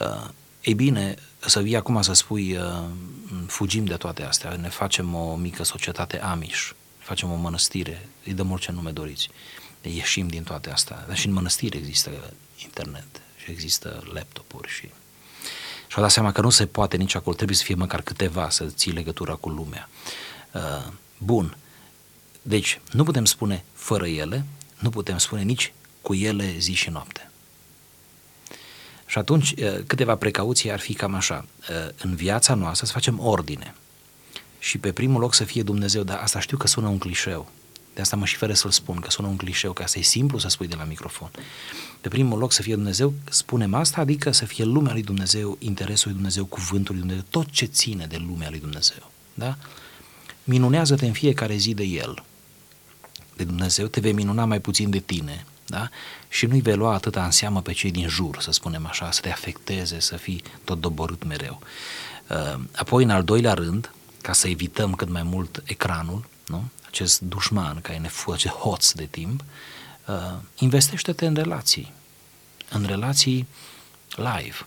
Uh, 0.00 0.28
ei 0.60 0.74
bine, 0.74 1.14
să 1.38 1.60
vii 1.60 1.76
acum 1.76 2.02
să 2.02 2.12
spui 2.12 2.56
uh, 2.56 2.82
fugim 3.46 3.84
de 3.84 3.94
toate 3.94 4.22
astea, 4.22 4.56
ne 4.60 4.68
facem 4.68 5.14
o 5.14 5.34
mică 5.34 5.64
societate 5.64 6.20
Amish, 6.20 6.70
facem 6.98 7.32
o 7.32 7.34
mănăstire, 7.34 8.08
îi 8.24 8.32
dăm 8.32 8.50
orice 8.50 8.72
nume 8.72 8.90
doriți, 8.90 9.28
ieșim 9.82 10.28
din 10.28 10.42
toate 10.42 10.70
astea. 10.70 11.04
Dar 11.06 11.16
și 11.16 11.26
în 11.26 11.32
mănăstire 11.32 11.78
există 11.78 12.10
internet 12.62 13.20
și 13.44 13.50
există 13.50 14.02
laptopuri 14.12 14.68
și... 14.68 14.88
Și 15.92 15.98
au 15.98 16.04
dat 16.04 16.12
seama 16.12 16.32
că 16.32 16.40
nu 16.40 16.50
se 16.50 16.66
poate 16.66 16.96
nici 16.96 17.14
acolo, 17.14 17.36
trebuie 17.36 17.56
să 17.56 17.64
fie 17.64 17.74
măcar 17.74 18.02
câteva 18.02 18.50
să 18.50 18.64
ții 18.64 18.92
legătura 18.92 19.34
cu 19.34 19.48
lumea. 19.48 19.88
Uh, 20.52 20.92
bun. 21.18 21.56
Deci, 22.42 22.80
nu 22.92 23.04
putem 23.04 23.24
spune 23.24 23.64
fără 23.72 24.06
ele, 24.06 24.44
nu 24.78 24.90
putem 24.90 25.18
spune 25.18 25.42
nici 25.42 25.72
cu 26.02 26.14
ele 26.14 26.54
zi 26.58 26.72
și 26.72 26.90
noapte. 26.90 27.30
Și 29.06 29.18
atunci, 29.18 29.50
uh, 29.50 29.78
câteva 29.86 30.16
precauții 30.16 30.72
ar 30.72 30.80
fi 30.80 30.94
cam 30.94 31.14
așa. 31.14 31.44
Uh, 31.70 31.88
în 32.02 32.14
viața 32.14 32.54
noastră 32.54 32.86
să 32.86 32.92
facem 32.92 33.20
ordine. 33.20 33.74
Și 34.58 34.78
pe 34.78 34.92
primul 34.92 35.20
loc 35.20 35.34
să 35.34 35.44
fie 35.44 35.62
Dumnezeu, 35.62 36.02
dar 36.02 36.18
asta 36.18 36.40
știu 36.40 36.56
că 36.56 36.66
sună 36.66 36.88
un 36.88 36.98
clișeu. 36.98 37.50
De 37.94 38.00
asta 38.00 38.16
mă 38.16 38.24
și 38.24 38.36
fără 38.36 38.52
să-l 38.52 38.70
spun, 38.70 39.00
că 39.00 39.10
sună 39.10 39.28
un 39.28 39.36
clișeu, 39.36 39.72
că 39.72 39.82
asta 39.82 39.98
e 39.98 40.02
simplu 40.02 40.38
să 40.38 40.48
spui 40.48 40.66
de 40.66 40.74
la 40.74 40.84
microfon. 40.84 41.30
Pe 42.00 42.08
primul 42.08 42.38
loc 42.38 42.52
să 42.52 42.62
fie 42.62 42.74
Dumnezeu, 42.74 43.14
spunem 43.30 43.74
asta, 43.74 44.00
adică 44.00 44.30
să 44.30 44.44
fie 44.44 44.64
lumea 44.64 44.92
lui 44.92 45.02
Dumnezeu, 45.02 45.56
interesul 45.60 46.06
lui 46.06 46.14
Dumnezeu, 46.14 46.44
cuvântul 46.44 46.94
lui 46.94 47.04
Dumnezeu, 47.04 47.26
tot 47.30 47.50
ce 47.50 47.64
ține 47.64 48.06
de 48.06 48.16
lumea 48.16 48.50
lui 48.50 48.60
Dumnezeu. 48.60 49.10
Da? 49.34 49.56
Minunează-te 50.44 51.06
în 51.06 51.12
fiecare 51.12 51.56
zi 51.56 51.74
de 51.74 51.84
El, 51.84 52.24
de 53.36 53.44
Dumnezeu, 53.44 53.86
te 53.86 54.00
vei 54.00 54.12
minuna 54.12 54.44
mai 54.44 54.60
puțin 54.60 54.90
de 54.90 54.98
tine, 54.98 55.46
da? 55.66 55.88
Și 56.28 56.46
nu-i 56.46 56.60
vei 56.60 56.76
lua 56.76 56.94
atâta 56.94 57.24
în 57.24 57.30
seamă 57.30 57.62
pe 57.62 57.72
cei 57.72 57.90
din 57.90 58.08
jur, 58.08 58.40
să 58.40 58.50
spunem 58.50 58.86
așa, 58.86 59.10
să 59.10 59.20
te 59.20 59.30
afecteze, 59.30 60.00
să 60.00 60.16
fii 60.16 60.42
tot 60.64 60.80
doborât 60.80 61.24
mereu. 61.24 61.60
Uh, 62.28 62.60
apoi, 62.76 63.04
în 63.04 63.10
al 63.10 63.24
doilea 63.24 63.54
rând, 63.54 63.92
ca 64.20 64.32
să 64.32 64.48
evităm 64.48 64.94
cât 64.94 65.08
mai 65.08 65.22
mult 65.22 65.62
ecranul, 65.64 66.24
nu? 66.46 66.64
Acest 66.92 67.20
dușman 67.20 67.80
care 67.80 67.98
ne 67.98 68.08
face 68.08 68.48
hoț 68.48 68.92
de 68.92 69.04
timp, 69.04 69.44
uh, 70.06 70.14
investește-te 70.58 71.26
în 71.26 71.34
relații, 71.34 71.92
în 72.70 72.84
relații 72.84 73.46
live. 74.16 74.66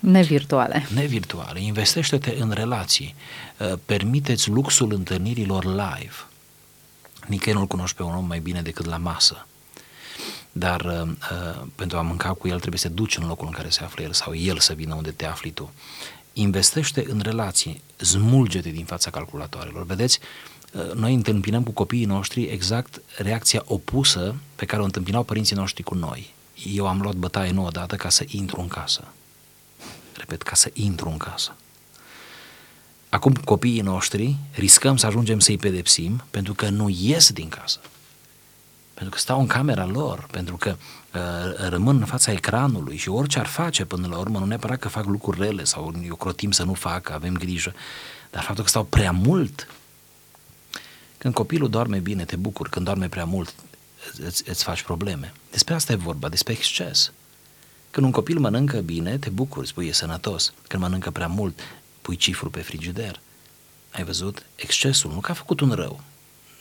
Nevirtuale. 0.00 0.86
Nevirtuale. 0.94 1.60
Investește-te 1.60 2.36
în 2.38 2.50
relații. 2.50 3.14
Uh, 3.58 3.72
permiteți 3.86 4.48
luxul 4.48 4.92
întâlnirilor 4.92 5.64
live. 5.64 6.14
Nicăieri 7.26 7.58
nu-l 7.58 7.66
cunoști 7.66 7.96
pe 7.96 8.02
un 8.02 8.14
om 8.14 8.26
mai 8.26 8.38
bine 8.38 8.62
decât 8.62 8.84
la 8.84 8.96
masă. 8.96 9.46
Dar 10.52 10.80
uh, 10.80 11.02
uh, 11.06 11.62
pentru 11.74 11.98
a 11.98 12.02
mânca 12.02 12.32
cu 12.32 12.48
el 12.48 12.58
trebuie 12.58 12.80
să 12.80 12.88
te 12.88 12.94
duci 12.94 13.16
în 13.16 13.26
locul 13.26 13.46
în 13.46 13.52
care 13.52 13.68
se 13.68 13.84
află 13.84 14.02
el 14.02 14.12
sau 14.12 14.34
el 14.34 14.58
să 14.58 14.72
vină 14.72 14.94
unde 14.94 15.10
te 15.10 15.26
afli 15.26 15.50
tu. 15.50 15.72
Investește 16.32 17.04
în 17.08 17.20
relații, 17.20 17.82
smulge-te 17.96 18.70
din 18.70 18.84
fața 18.84 19.10
calculatoarelor. 19.10 19.86
Vedeți, 19.86 20.18
uh, 20.72 20.92
noi 20.92 21.14
întâmpinăm 21.14 21.62
cu 21.62 21.70
copiii 21.70 22.04
noștri 22.04 22.42
exact 22.42 23.00
reacția 23.16 23.62
opusă 23.66 24.34
pe 24.54 24.64
care 24.64 24.82
o 24.82 24.84
întâmpinau 24.84 25.22
părinții 25.22 25.56
noștri 25.56 25.82
cu 25.82 25.94
noi. 25.94 26.34
Eu 26.74 26.86
am 26.86 27.00
luat 27.00 27.14
bătaie 27.14 27.50
nouă 27.50 27.70
dată 27.70 27.96
ca 27.96 28.08
să 28.08 28.24
intru 28.26 28.60
în 28.60 28.68
casă. 28.68 29.04
Repet, 30.16 30.42
ca 30.42 30.54
să 30.54 30.70
intru 30.72 31.08
în 31.08 31.16
casă. 31.16 31.56
Acum 33.08 33.32
copiii 33.32 33.80
noștri 33.80 34.36
riscăm 34.52 34.96
să 34.96 35.06
ajungem 35.06 35.38
să-i 35.38 35.56
pedepsim 35.56 36.24
pentru 36.30 36.54
că 36.54 36.68
nu 36.68 36.88
ies 36.88 37.32
din 37.32 37.48
casă. 37.48 37.80
Pentru 39.02 39.20
că 39.20 39.26
stau 39.26 39.40
în 39.40 39.46
camera 39.46 39.86
lor, 39.86 40.26
pentru 40.30 40.56
că 40.56 40.76
uh, 41.14 41.68
rămân 41.68 41.96
în 41.96 42.04
fața 42.04 42.32
ecranului 42.32 42.96
și 42.96 43.08
orice 43.08 43.38
ar 43.38 43.46
face 43.46 43.84
până 43.84 44.06
la 44.06 44.18
urmă, 44.18 44.38
nu 44.38 44.44
neapărat 44.44 44.78
că 44.78 44.88
fac 44.88 45.04
lucruri 45.04 45.40
rele 45.40 45.64
sau 45.64 45.94
eu 46.04 46.14
crotim 46.14 46.50
să 46.50 46.64
nu 46.64 46.74
facă, 46.74 47.12
avem 47.12 47.34
grijă, 47.34 47.74
dar 48.30 48.42
faptul 48.42 48.62
că 48.64 48.70
stau 48.70 48.84
prea 48.84 49.12
mult. 49.12 49.68
Când 51.18 51.34
copilul 51.34 51.70
doarme 51.70 51.98
bine, 51.98 52.24
te 52.24 52.36
bucuri, 52.36 52.70
când 52.70 52.84
doarme 52.84 53.08
prea 53.08 53.24
mult, 53.24 53.54
îți, 54.26 54.48
îți 54.48 54.64
faci 54.64 54.82
probleme. 54.82 55.32
Despre 55.50 55.74
asta 55.74 55.92
e 55.92 55.96
vorba, 55.96 56.28
despre 56.28 56.52
exces. 56.52 57.12
Când 57.90 58.06
un 58.06 58.12
copil 58.12 58.38
mănâncă 58.38 58.80
bine, 58.80 59.18
te 59.18 59.28
bucuri, 59.28 59.68
spui 59.68 59.86
e 59.86 59.92
sănătos. 59.92 60.52
Când 60.68 60.82
mănâncă 60.82 61.10
prea 61.10 61.26
mult, 61.26 61.60
pui 62.02 62.16
cifru 62.16 62.50
pe 62.50 62.60
frigider. 62.60 63.20
Ai 63.92 64.04
văzut? 64.04 64.42
Excesul, 64.54 65.12
nu 65.12 65.20
că 65.20 65.30
a 65.30 65.34
făcut 65.34 65.60
un 65.60 65.70
rău, 65.70 66.00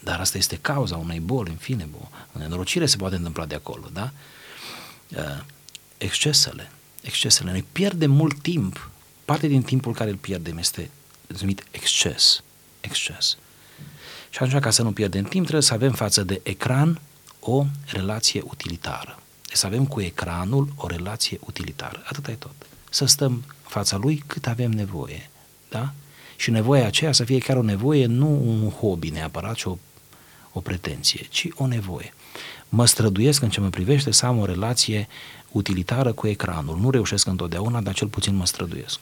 dar 0.03 0.19
asta 0.19 0.37
este 0.37 0.57
cauza 0.61 0.97
unei 0.97 1.19
boli, 1.19 1.49
în 1.49 1.55
fine, 1.55 1.89
o 2.35 2.39
nenorocire 2.39 2.85
se 2.85 2.97
poate 2.97 3.15
întâmpla 3.15 3.45
de 3.45 3.55
acolo, 3.55 3.89
da? 3.93 4.11
Uh, 5.15 5.43
excesele, 5.97 6.71
excesele. 7.01 7.51
Ne 7.51 7.63
pierdem 7.71 8.11
mult 8.11 8.41
timp. 8.41 8.89
Parte 9.25 9.47
din 9.47 9.61
timpul 9.61 9.93
care 9.93 10.09
îl 10.09 10.15
pierdem 10.15 10.57
este 10.57 10.89
numit 11.39 11.65
exces. 11.71 12.43
Exces. 12.81 13.37
Și 14.29 14.37
atunci, 14.39 14.61
ca 14.61 14.69
să 14.69 14.83
nu 14.83 14.91
pierdem 14.91 15.23
timp, 15.23 15.43
trebuie 15.43 15.67
să 15.67 15.73
avem 15.73 15.91
față 15.91 16.23
de 16.23 16.39
ecran 16.43 16.99
o 17.39 17.65
relație 17.85 18.41
utilitară. 18.45 19.19
Deci 19.47 19.57
să 19.57 19.65
avem 19.65 19.85
cu 19.85 20.01
ecranul 20.01 20.73
o 20.75 20.87
relație 20.87 21.39
utilitară. 21.45 22.03
Atât 22.05 22.27
e 22.27 22.31
tot. 22.31 22.55
Să 22.89 23.05
stăm 23.05 23.43
fața 23.63 23.97
lui 23.97 24.23
cât 24.27 24.47
avem 24.47 24.71
nevoie. 24.71 25.29
Da? 25.69 25.93
Și 26.35 26.51
nevoia 26.51 26.85
aceea 26.85 27.11
să 27.11 27.23
fie 27.23 27.37
chiar 27.37 27.57
o 27.57 27.61
nevoie, 27.61 28.05
nu 28.05 28.27
un 28.27 28.69
hobby 28.69 29.09
neapărat, 29.09 29.55
ci 29.55 29.63
o, 29.63 29.77
o 30.53 30.59
pretenție, 30.59 31.25
ci 31.29 31.47
o 31.55 31.67
nevoie. 31.67 32.13
Mă 32.69 32.85
străduiesc 32.85 33.41
în 33.41 33.49
ce 33.49 33.59
mă 33.59 33.69
privește 33.69 34.11
să 34.11 34.25
am 34.25 34.39
o 34.39 34.45
relație 34.45 35.07
utilitară 35.51 36.13
cu 36.13 36.27
ecranul. 36.27 36.79
Nu 36.79 36.89
reușesc 36.89 37.27
întotdeauna, 37.27 37.81
dar 37.81 37.93
cel 37.93 38.07
puțin 38.07 38.35
mă 38.35 38.45
străduiesc. 38.45 38.99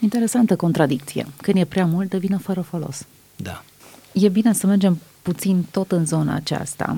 Interesantă 0.00 0.56
contradicție. 0.56 1.26
Când 1.42 1.56
e 1.56 1.64
prea 1.64 1.86
mult, 1.86 2.08
devine 2.08 2.36
fără 2.36 2.60
folos. 2.60 3.06
Da. 3.36 3.64
E 4.12 4.28
bine 4.28 4.52
să 4.52 4.66
mergem 4.66 5.00
puțin 5.22 5.66
tot 5.70 5.92
în 5.92 6.06
zona 6.06 6.34
aceasta 6.34 6.96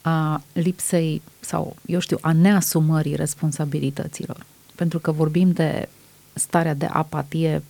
a 0.00 0.42
lipsei 0.52 1.22
sau, 1.40 1.76
eu 1.86 1.98
știu, 1.98 2.18
a 2.20 2.32
neasumării 2.32 3.14
responsabilităților. 3.14 4.46
Pentru 4.74 4.98
că 4.98 5.12
vorbim 5.12 5.52
de 5.52 5.88
starea 6.32 6.74
de 6.74 6.86
apatie 6.86 7.62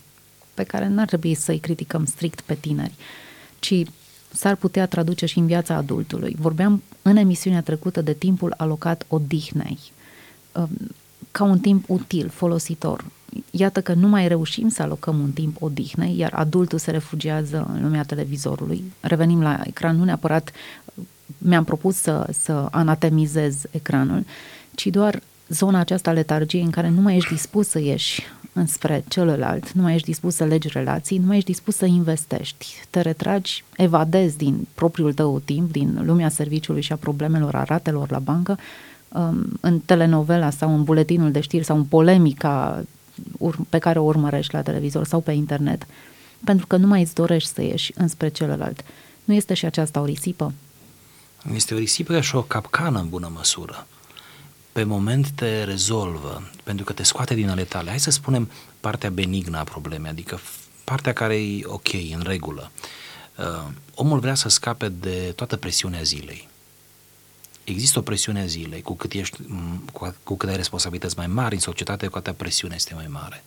pe 0.53 0.63
care 0.63 0.87
n-ar 0.87 1.07
trebui 1.07 1.33
să-i 1.33 1.59
criticăm 1.59 2.05
strict 2.05 2.41
pe 2.41 2.55
tineri, 2.55 2.93
ci 3.59 3.83
s-ar 4.33 4.55
putea 4.55 4.85
traduce 4.85 5.25
și 5.25 5.37
în 5.37 5.45
viața 5.45 5.75
adultului. 5.75 6.35
Vorbeam 6.39 6.83
în 7.01 7.15
emisiunea 7.15 7.61
trecută 7.61 8.01
de 8.01 8.13
timpul 8.13 8.53
alocat 8.57 9.05
odihnei, 9.07 9.79
um, 10.51 10.69
ca 11.31 11.43
un 11.43 11.59
timp 11.59 11.89
util, 11.89 12.29
folositor. 12.29 13.05
Iată 13.51 13.81
că 13.81 13.93
nu 13.93 14.07
mai 14.07 14.27
reușim 14.27 14.69
să 14.69 14.81
alocăm 14.81 15.19
un 15.19 15.31
timp 15.31 15.61
odihnei, 15.61 16.17
iar 16.17 16.33
adultul 16.33 16.79
se 16.79 16.91
refugiază 16.91 17.69
în 17.73 17.83
lumea 17.83 18.03
televizorului. 18.03 18.83
Revenim 18.99 19.41
la 19.41 19.61
ecran, 19.63 19.97
nu 19.97 20.03
neapărat 20.03 20.51
mi-am 21.37 21.63
propus 21.63 21.95
să, 21.95 22.27
să 22.39 22.67
anatemizez 22.71 23.63
ecranul, 23.71 24.25
ci 24.75 24.87
doar 24.87 25.21
zona 25.47 25.79
aceasta 25.79 26.11
letargiei 26.11 26.63
în 26.63 26.69
care 26.69 26.89
nu 26.89 27.01
mai 27.01 27.15
ești 27.15 27.33
dispus 27.33 27.67
să 27.67 27.79
ieși 27.79 28.21
înspre 28.53 29.03
celălalt, 29.07 29.71
nu 29.71 29.81
mai 29.81 29.93
ești 29.93 30.07
dispus 30.07 30.35
să 30.35 30.43
legi 30.43 30.67
relații, 30.67 31.17
nu 31.17 31.25
mai 31.25 31.37
ești 31.37 31.51
dispus 31.51 31.75
să 31.75 31.85
investești. 31.85 32.65
Te 32.89 33.01
retragi, 33.01 33.63
evadezi 33.75 34.37
din 34.37 34.67
propriul 34.73 35.13
tău 35.13 35.39
timp, 35.39 35.71
din 35.71 36.01
lumea 36.05 36.29
serviciului 36.29 36.81
și 36.81 36.91
a 36.91 36.95
problemelor, 36.95 37.55
a 37.55 37.63
ratelor 37.63 38.11
la 38.11 38.19
bancă, 38.19 38.57
um, 39.07 39.45
în 39.59 39.79
telenovela 39.79 40.49
sau 40.49 40.75
în 40.75 40.83
buletinul 40.83 41.31
de 41.31 41.39
știri 41.39 41.63
sau 41.63 41.77
în 41.77 41.83
polemica 41.83 42.83
pe 43.69 43.77
care 43.77 43.99
o 43.99 44.03
urmărești 44.03 44.53
la 44.53 44.61
televizor 44.61 45.05
sau 45.05 45.19
pe 45.19 45.31
internet, 45.31 45.87
pentru 46.43 46.67
că 46.67 46.77
nu 46.77 46.87
mai 46.87 47.01
îți 47.01 47.13
dorești 47.13 47.53
să 47.53 47.61
ieși 47.61 47.93
înspre 47.95 48.29
celălalt. 48.29 48.83
Nu 49.23 49.33
este 49.33 49.53
și 49.53 49.65
aceasta 49.65 50.01
o 50.01 50.05
risipă? 50.05 50.53
Este 51.53 51.73
o 51.73 51.77
risipă 51.77 52.21
și 52.21 52.35
o 52.35 52.41
capcană 52.41 52.99
în 52.99 53.09
bună 53.09 53.31
măsură. 53.35 53.87
Pe 54.79 54.85
moment 54.85 55.29
te 55.29 55.63
rezolvă, 55.63 56.49
pentru 56.63 56.85
că 56.85 56.93
te 56.93 57.03
scoate 57.03 57.33
din 57.33 57.49
ale 57.49 57.63
tale. 57.63 57.89
Hai 57.89 57.99
să 57.99 58.09
spunem 58.09 58.49
partea 58.79 59.09
benignă 59.09 59.57
a 59.57 59.63
problemei, 59.63 60.09
adică 60.09 60.39
partea 60.83 61.13
care 61.13 61.35
e 61.35 61.61
ok, 61.65 61.93
în 61.93 62.21
regulă. 62.25 62.71
Uh, 63.35 63.71
omul 63.95 64.19
vrea 64.19 64.35
să 64.35 64.49
scape 64.49 64.89
de 64.89 65.33
toată 65.35 65.57
presiunea 65.57 66.01
zilei. 66.01 66.47
există 67.63 67.99
o 67.99 68.01
presiune 68.01 68.41
a 68.41 68.45
zilei, 68.45 68.81
cu 68.81 68.95
cât, 68.95 69.13
ești, 69.13 69.37
cu, 69.93 70.15
cu 70.23 70.37
cât 70.37 70.49
ai 70.49 70.55
responsabilități 70.55 71.17
mai 71.17 71.27
mari 71.27 71.55
în 71.55 71.61
societate, 71.61 72.07
cu 72.07 72.17
atât 72.17 72.35
presiunea 72.35 72.75
este 72.75 72.93
mai 72.93 73.07
mare. 73.07 73.43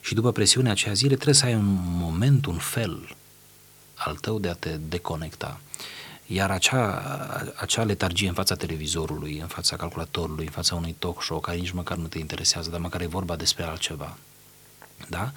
Și 0.00 0.14
după 0.14 0.32
presiunea 0.32 0.72
aceea 0.72 0.94
zile 0.94 1.14
trebuie 1.14 1.34
să 1.34 1.44
ai 1.44 1.54
un 1.54 1.78
moment, 1.78 2.46
un 2.46 2.58
fel 2.58 3.16
al 3.94 4.16
tău 4.16 4.38
de 4.38 4.48
a 4.48 4.54
te 4.54 4.76
deconecta. 4.88 5.60
Iar 6.26 6.50
acea, 6.50 7.02
acea 7.56 7.82
letargie 7.82 8.28
în 8.28 8.34
fața 8.34 8.54
televizorului, 8.54 9.38
în 9.38 9.46
fața 9.46 9.76
calculatorului, 9.76 10.44
în 10.44 10.50
fața 10.50 10.74
unui 10.74 10.96
talk 10.98 11.22
show 11.22 11.40
care 11.40 11.56
nici 11.56 11.70
măcar 11.70 11.96
nu 11.96 12.06
te 12.06 12.18
interesează, 12.18 12.70
dar 12.70 12.80
măcar 12.80 13.00
e 13.00 13.06
vorba 13.06 13.36
despre 13.36 13.64
altceva, 13.64 14.16
da? 15.08 15.32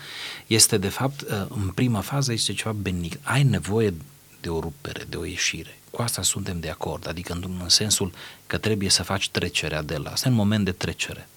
este 0.47 0.77
de 0.77 0.89
fapt, 0.89 1.21
în 1.49 1.69
prima 1.75 2.01
fază, 2.01 2.31
este 2.33 2.53
ceva 2.53 2.71
benign. 2.71 3.19
Ai 3.23 3.43
nevoie 3.43 3.93
de 4.41 4.49
o 4.49 4.59
rupere, 4.59 5.05
de 5.09 5.17
o 5.17 5.25
ieșire. 5.25 5.79
Cu 5.91 6.01
asta 6.01 6.21
suntem 6.21 6.59
de 6.59 6.69
acord, 6.69 7.07
adică 7.07 7.33
în, 7.33 7.57
în 7.61 7.69
sensul 7.69 8.13
că 8.47 8.57
trebuie 8.57 8.89
să 8.89 9.03
faci 9.03 9.29
trecerea 9.29 9.81
de 9.81 9.97
la. 9.97 10.11
Asta 10.11 10.27
e 10.27 10.31
un 10.31 10.37
moment 10.37 10.65
de 10.65 10.71
trecere. 10.71 11.27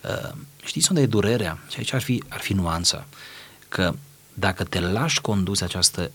Uh, 0.00 0.32
știți 0.64 0.88
unde 0.90 1.02
e 1.02 1.06
durerea? 1.06 1.58
Și 1.68 1.78
aici 1.78 1.92
ar 1.92 2.00
fi, 2.00 2.22
ar 2.28 2.40
fi 2.40 2.52
nuanța. 2.52 3.06
Că 3.68 3.94
dacă 4.34 4.64
te 4.64 4.80
lași 4.80 5.20
condus 5.20 5.60
această 5.60 6.10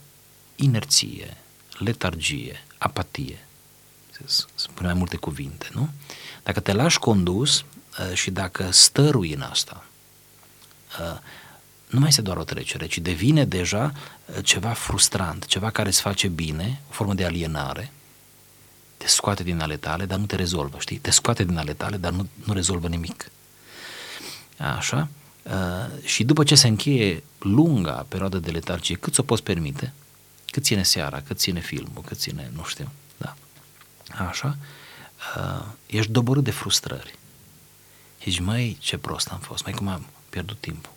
inerție, 0.56 1.36
letargie, 1.78 2.64
apatie, 2.78 3.38
să 4.24 4.44
spun 4.54 4.86
mai 4.86 4.94
multe 4.94 5.16
cuvinte, 5.16 5.66
nu? 5.72 5.88
Dacă 6.42 6.60
te 6.60 6.72
lași 6.72 6.98
condus 6.98 7.58
uh, 7.58 8.14
și 8.14 8.30
dacă 8.30 8.70
stărui 8.70 9.32
în 9.32 9.40
asta, 9.40 9.84
uh, 11.00 11.18
nu 11.88 11.98
mai 11.98 12.08
este 12.08 12.22
doar 12.22 12.36
o 12.36 12.44
trecere, 12.44 12.86
ci 12.86 12.98
devine 12.98 13.44
deja 13.44 13.92
uh, 13.92 14.44
ceva 14.44 14.72
frustrant, 14.72 15.46
ceva 15.46 15.70
care 15.70 15.88
îți 15.88 16.00
face 16.00 16.28
bine, 16.28 16.80
o 16.88 16.92
formă 16.92 17.14
de 17.14 17.24
alienare, 17.24 17.92
te 18.96 19.06
scoate 19.06 19.42
din 19.42 19.60
ale 19.60 19.76
tale, 19.76 20.04
dar 20.04 20.18
nu 20.18 20.26
te 20.26 20.36
rezolvă, 20.36 20.76
știi? 20.80 20.96
Te 20.96 21.10
scoate 21.10 21.44
din 21.44 21.56
ale 21.56 21.72
tale, 21.72 21.96
dar 21.96 22.12
nu, 22.12 22.28
nu 22.44 22.52
rezolvă 22.52 22.88
nimic. 22.88 23.30
Așa? 24.56 25.08
Uh, 25.42 26.04
și 26.04 26.24
după 26.24 26.44
ce 26.44 26.54
se 26.54 26.68
încheie 26.68 27.22
lunga 27.38 28.06
perioadă 28.08 28.38
de 28.38 28.50
letargie, 28.50 28.96
cât 28.96 29.12
ți-o 29.12 29.22
poți 29.22 29.42
permite, 29.42 29.92
cât 30.50 30.64
ține 30.64 30.82
seara, 30.82 31.20
cât 31.20 31.38
ține 31.38 31.60
filmul, 31.60 32.02
cât 32.06 32.18
ține, 32.18 32.50
nu 32.54 32.64
știu, 32.64 32.92
da. 33.16 33.36
Așa? 34.28 34.56
Uh, 35.36 35.66
ești 35.86 36.12
doborât 36.12 36.44
de 36.44 36.50
frustrări. 36.50 37.18
Ești, 38.24 38.42
mai 38.42 38.76
ce 38.80 38.98
prost 38.98 39.28
am 39.28 39.38
fost, 39.38 39.64
mai 39.64 39.72
cum 39.72 39.88
am 39.88 40.06
pierdut 40.30 40.56
timpul 40.60 40.96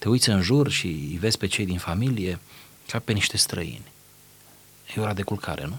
te 0.00 0.08
uiți 0.08 0.28
în 0.28 0.42
jur 0.42 0.70
și 0.70 0.86
îi 0.86 1.16
vezi 1.20 1.38
pe 1.38 1.46
cei 1.46 1.64
din 1.64 1.78
familie 1.78 2.38
ca 2.86 2.98
pe 2.98 3.12
niște 3.12 3.36
străini. 3.36 3.92
E 4.96 5.00
ora 5.00 5.12
de 5.12 5.22
culcare, 5.22 5.66
nu? 5.66 5.78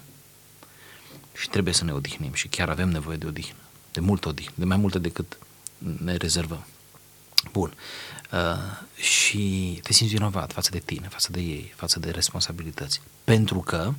Și 1.38 1.50
trebuie 1.50 1.74
să 1.74 1.84
ne 1.84 1.94
odihnim 1.94 2.34
și 2.34 2.48
chiar 2.48 2.70
avem 2.70 2.90
nevoie 2.90 3.18
de 3.18 3.26
odihnă, 3.26 3.60
de 3.92 4.00
mult 4.00 4.26
odihnă, 4.26 4.54
de 4.56 4.66
mai 4.66 4.78
multe 4.78 5.00
decât 5.00 5.38
ne 5.78 6.16
rezervăm. 6.16 6.66
Bun. 7.52 7.74
Uh, 8.32 9.02
și 9.04 9.80
te 9.84 9.94
simți 9.94 10.14
vinovat 10.14 10.54
față 10.54 10.70
de 10.72 10.80
tine, 10.80 11.08
față 11.08 11.32
de 11.32 11.40
ei, 11.40 11.74
față 11.76 12.00
de 12.00 12.10
responsabilități. 12.10 13.02
Pentru 13.24 13.60
că, 13.60 13.94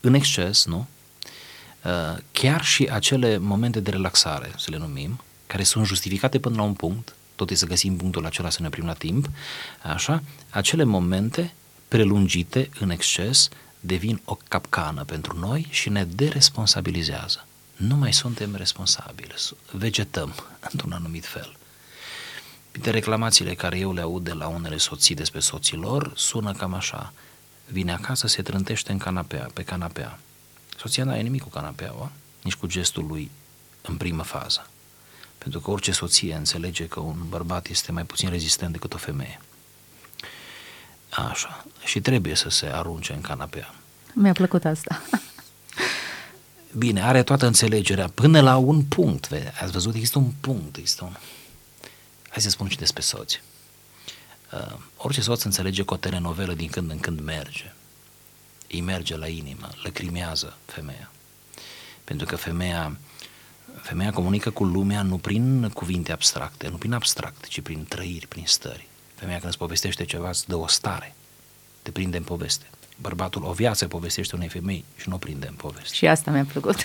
în 0.00 0.14
exces, 0.14 0.64
nu? 0.64 0.86
Uh, 1.84 2.18
chiar 2.32 2.64
și 2.64 2.88
acele 2.92 3.38
momente 3.38 3.80
de 3.80 3.90
relaxare, 3.90 4.52
să 4.56 4.70
le 4.70 4.76
numim, 4.76 5.20
care 5.46 5.62
sunt 5.62 5.86
justificate 5.86 6.38
până 6.38 6.56
la 6.56 6.62
un 6.62 6.74
punct, 6.74 7.14
tot 7.34 7.50
e 7.50 7.54
să 7.54 7.66
găsim 7.66 7.96
punctul 7.96 8.26
acela 8.26 8.50
să 8.50 8.58
ne 8.60 8.66
oprim 8.66 8.86
la 8.86 8.92
timp, 8.92 9.30
așa, 9.82 10.22
acele 10.50 10.84
momente 10.84 11.54
prelungite 11.88 12.68
în 12.80 12.90
exces 12.90 13.48
devin 13.80 14.20
o 14.24 14.38
capcană 14.48 15.04
pentru 15.04 15.38
noi 15.38 15.66
și 15.70 15.88
ne 15.88 16.04
deresponsabilizează. 16.04 17.46
Nu 17.76 17.96
mai 17.96 18.12
suntem 18.12 18.54
responsabili, 18.54 19.34
vegetăm 19.72 20.34
într-un 20.72 20.92
anumit 20.92 21.26
fel. 21.26 21.56
De 22.72 22.90
reclamațiile 22.90 23.54
care 23.54 23.78
eu 23.78 23.92
le 23.92 24.00
aud 24.00 24.24
de 24.24 24.32
la 24.32 24.46
unele 24.46 24.76
soții 24.76 25.14
despre 25.14 25.40
soții 25.40 25.76
lor 25.76 26.12
sună 26.16 26.52
cam 26.52 26.74
așa. 26.74 27.12
Vine 27.66 27.92
acasă, 27.92 28.26
se 28.26 28.42
trântește 28.42 28.92
în 28.92 28.98
canapea, 28.98 29.50
pe 29.54 29.62
canapea. 29.62 30.18
Soția 30.76 31.04
nu 31.04 31.10
are 31.10 31.20
nimic 31.20 31.42
cu 31.42 31.48
canapeaua, 31.48 32.10
nici 32.42 32.54
cu 32.54 32.66
gestul 32.66 33.06
lui 33.06 33.30
în 33.82 33.96
primă 33.96 34.22
fază. 34.22 34.66
Pentru 35.38 35.60
că 35.60 35.70
orice 35.70 35.92
soție 35.92 36.34
înțelege 36.34 36.86
că 36.86 37.00
un 37.00 37.16
bărbat 37.28 37.66
este 37.66 37.92
mai 37.92 38.04
puțin 38.04 38.28
rezistent 38.28 38.72
decât 38.72 38.94
o 38.94 38.96
femeie. 38.96 39.40
Așa. 41.10 41.64
Și 41.84 42.00
trebuie 42.00 42.34
să 42.34 42.48
se 42.48 42.66
arunce 42.66 43.12
în 43.12 43.20
canapea. 43.20 43.74
Mi-a 44.12 44.32
plăcut 44.32 44.64
asta. 44.64 45.02
Bine, 46.76 47.02
are 47.02 47.22
toată 47.22 47.46
înțelegerea 47.46 48.08
până 48.08 48.40
la 48.40 48.56
un 48.56 48.82
punct. 48.82 49.28
Ați 49.60 49.72
văzut? 49.72 49.94
Există 49.94 50.18
un 50.18 50.32
punct. 50.40 50.76
Există 50.76 51.04
un... 51.04 51.12
Hai 52.40 52.50
să 52.50 52.56
spun 52.56 52.68
și 52.68 52.78
despre 52.78 53.02
soți. 53.02 53.42
Uh, 54.52 54.76
orice 54.96 55.20
soț 55.20 55.42
înțelege 55.42 55.84
că 55.84 55.94
o 55.94 55.96
telenovelă 55.96 56.54
din 56.54 56.68
când 56.68 56.90
în 56.90 56.98
când 56.98 57.20
merge. 57.20 57.72
Îi 58.70 58.80
merge 58.80 59.16
la 59.16 59.28
inimă, 59.28 59.68
lăcrimează 59.82 60.56
femeia. 60.64 61.10
Pentru 62.04 62.26
că 62.26 62.36
femeia 62.36 62.96
Femeia 63.82 64.10
comunică 64.12 64.50
cu 64.50 64.64
lumea 64.64 65.02
nu 65.02 65.18
prin 65.18 65.68
cuvinte 65.68 66.12
abstracte, 66.12 66.68
nu 66.68 66.76
prin 66.76 66.92
abstract, 66.92 67.46
ci 67.46 67.60
prin 67.60 67.86
trăiri, 67.88 68.26
prin 68.26 68.44
stări. 68.46 68.88
Femeia 69.14 69.38
când 69.38 69.48
îți 69.48 69.58
povestește 69.58 70.04
ceva 70.04 70.28
îți 70.28 70.48
dă 70.48 70.56
o 70.56 70.66
stare, 70.66 71.14
te 71.82 71.90
prinde 71.90 72.16
în 72.16 72.22
poveste. 72.22 72.70
Bărbatul 72.96 73.44
o 73.44 73.52
viață 73.52 73.86
povestește 73.86 74.36
unei 74.36 74.48
femei 74.48 74.84
și 74.96 75.08
nu 75.08 75.14
o 75.14 75.18
prinde 75.18 75.46
în 75.46 75.54
poveste. 75.54 75.94
Și 75.94 76.06
asta 76.06 76.30
mi-a 76.30 76.44
plăcut. 76.44 76.84